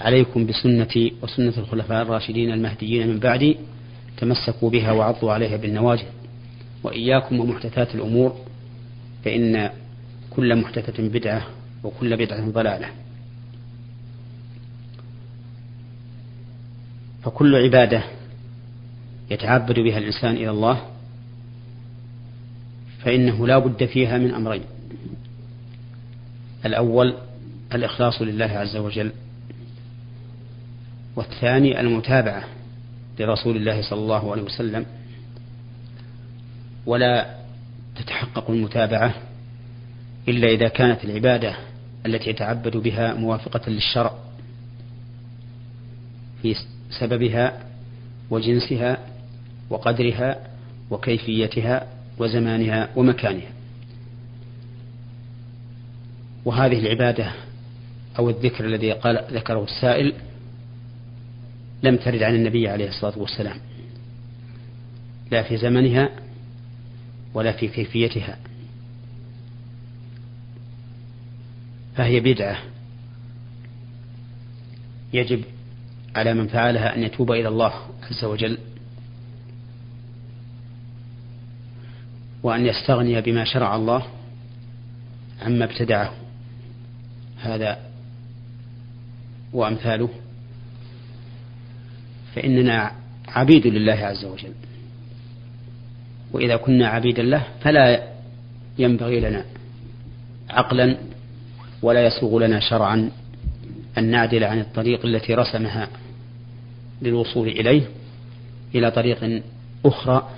عليكم 0.00 0.46
بسنتي 0.46 1.12
وسنة 1.22 1.52
الخلفاء 1.58 2.02
الراشدين 2.02 2.52
المهديين 2.52 3.08
من 3.08 3.18
بعدي 3.18 3.56
تمسكوا 4.18 4.70
بها 4.70 4.92
وعضوا 4.92 5.32
عليها 5.32 5.56
بالنواجذ 5.56 6.06
وإياكم 6.82 7.40
ومحدثات 7.40 7.94
الأمور 7.94 8.36
فإن 9.24 9.70
كل 10.30 10.56
محدثة 10.56 11.08
بدعة 11.08 11.46
وكل 11.84 12.16
بدعة 12.16 12.50
ضلالة. 12.50 12.88
فكل 17.22 17.56
عبادة 17.56 18.02
يتعبد 19.30 19.80
بها 19.80 19.98
الإنسان 19.98 20.34
إلى 20.36 20.50
الله 20.50 20.80
فإنه 23.04 23.46
لا 23.46 23.58
بد 23.58 23.84
فيها 23.84 24.18
من 24.18 24.34
أمرين. 24.34 24.62
الأول 26.66 27.14
الإخلاص 27.74 28.22
لله 28.22 28.44
عز 28.44 28.76
وجل 28.76 29.12
والثاني 31.16 31.80
المتابعة 31.80 32.44
لرسول 33.18 33.56
الله 33.56 33.82
صلى 33.82 33.98
الله 33.98 34.32
عليه 34.32 34.42
وسلم 34.42 34.86
ولا 36.86 37.34
تتحقق 37.96 38.50
المتابعة 38.50 39.14
إلا 40.28 40.48
إذا 40.48 40.68
كانت 40.68 41.04
العبادة 41.04 41.56
التي 42.06 42.30
يتعبد 42.30 42.76
بها 42.76 43.14
موافقة 43.14 43.70
للشرع 43.70 44.14
في 46.42 46.54
سببها 46.90 47.64
وجنسها 48.30 48.98
وقدرها 49.70 50.46
وكيفيتها 50.90 51.86
وزمانها 52.18 52.88
ومكانها. 52.96 53.50
وهذه 56.44 56.78
العبادة 56.78 57.32
أو 58.18 58.30
الذكر 58.30 58.64
الذي 58.64 58.92
قال 58.92 59.24
ذكره 59.32 59.64
السائل 59.64 60.12
لم 61.82 61.96
ترد 61.96 62.22
عن 62.22 62.34
النبي 62.34 62.68
عليه 62.68 62.88
الصلاة 62.88 63.18
والسلام 63.18 63.56
لا 65.30 65.42
في 65.42 65.56
زمنها 65.56 66.08
ولا 67.34 67.52
في 67.52 67.68
كيفيتها. 67.68 68.38
فهي 71.96 72.20
بدعة. 72.20 72.58
يجب 75.12 75.44
على 76.16 76.34
من 76.34 76.46
فعلها 76.46 76.96
أن 76.96 77.02
يتوب 77.02 77.32
إلى 77.32 77.48
الله 77.48 77.72
عز 78.10 78.24
وجل 78.24 78.58
وأن 82.42 82.66
يستغني 82.66 83.20
بما 83.20 83.44
شرع 83.44 83.76
الله 83.76 84.06
عما 85.42 85.64
ابتدعه. 85.64 86.12
هذا 87.40 87.78
وأمثاله 89.52 90.08
فإننا 92.34 92.92
عبيد 93.28 93.66
لله 93.66 93.92
عز 93.92 94.24
وجل. 94.24 94.52
وإذا 96.32 96.56
كنا 96.56 96.88
عبيدا 96.88 97.22
له 97.22 97.44
فلا 97.60 98.08
ينبغي 98.78 99.20
لنا 99.20 99.44
عقلا 100.50 100.96
ولا 101.84 102.06
يسوغ 102.06 102.38
لنا 102.38 102.60
شرعا 102.60 103.10
أن 103.98 104.04
نعدل 104.04 104.44
عن 104.44 104.60
الطريق 104.60 105.06
التي 105.06 105.34
رسمها 105.34 105.88
للوصول 107.02 107.48
إليه 107.48 107.82
إلى 108.74 108.90
طريق 108.90 109.42
أخرى 109.86 110.28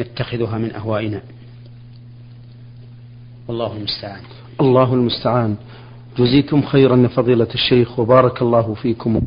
نتخذها 0.00 0.58
من 0.58 0.74
أهوائنا. 0.74 1.20
والله 3.48 3.76
المستعان. 3.76 4.20
الله 4.60 4.94
المستعان. 4.94 5.56
جزيتم 6.18 6.62
خيرا 6.62 7.08
فضيلة 7.08 7.48
الشيخ 7.54 7.98
وبارك 7.98 8.42
الله 8.42 8.74
فيكم. 8.74 9.20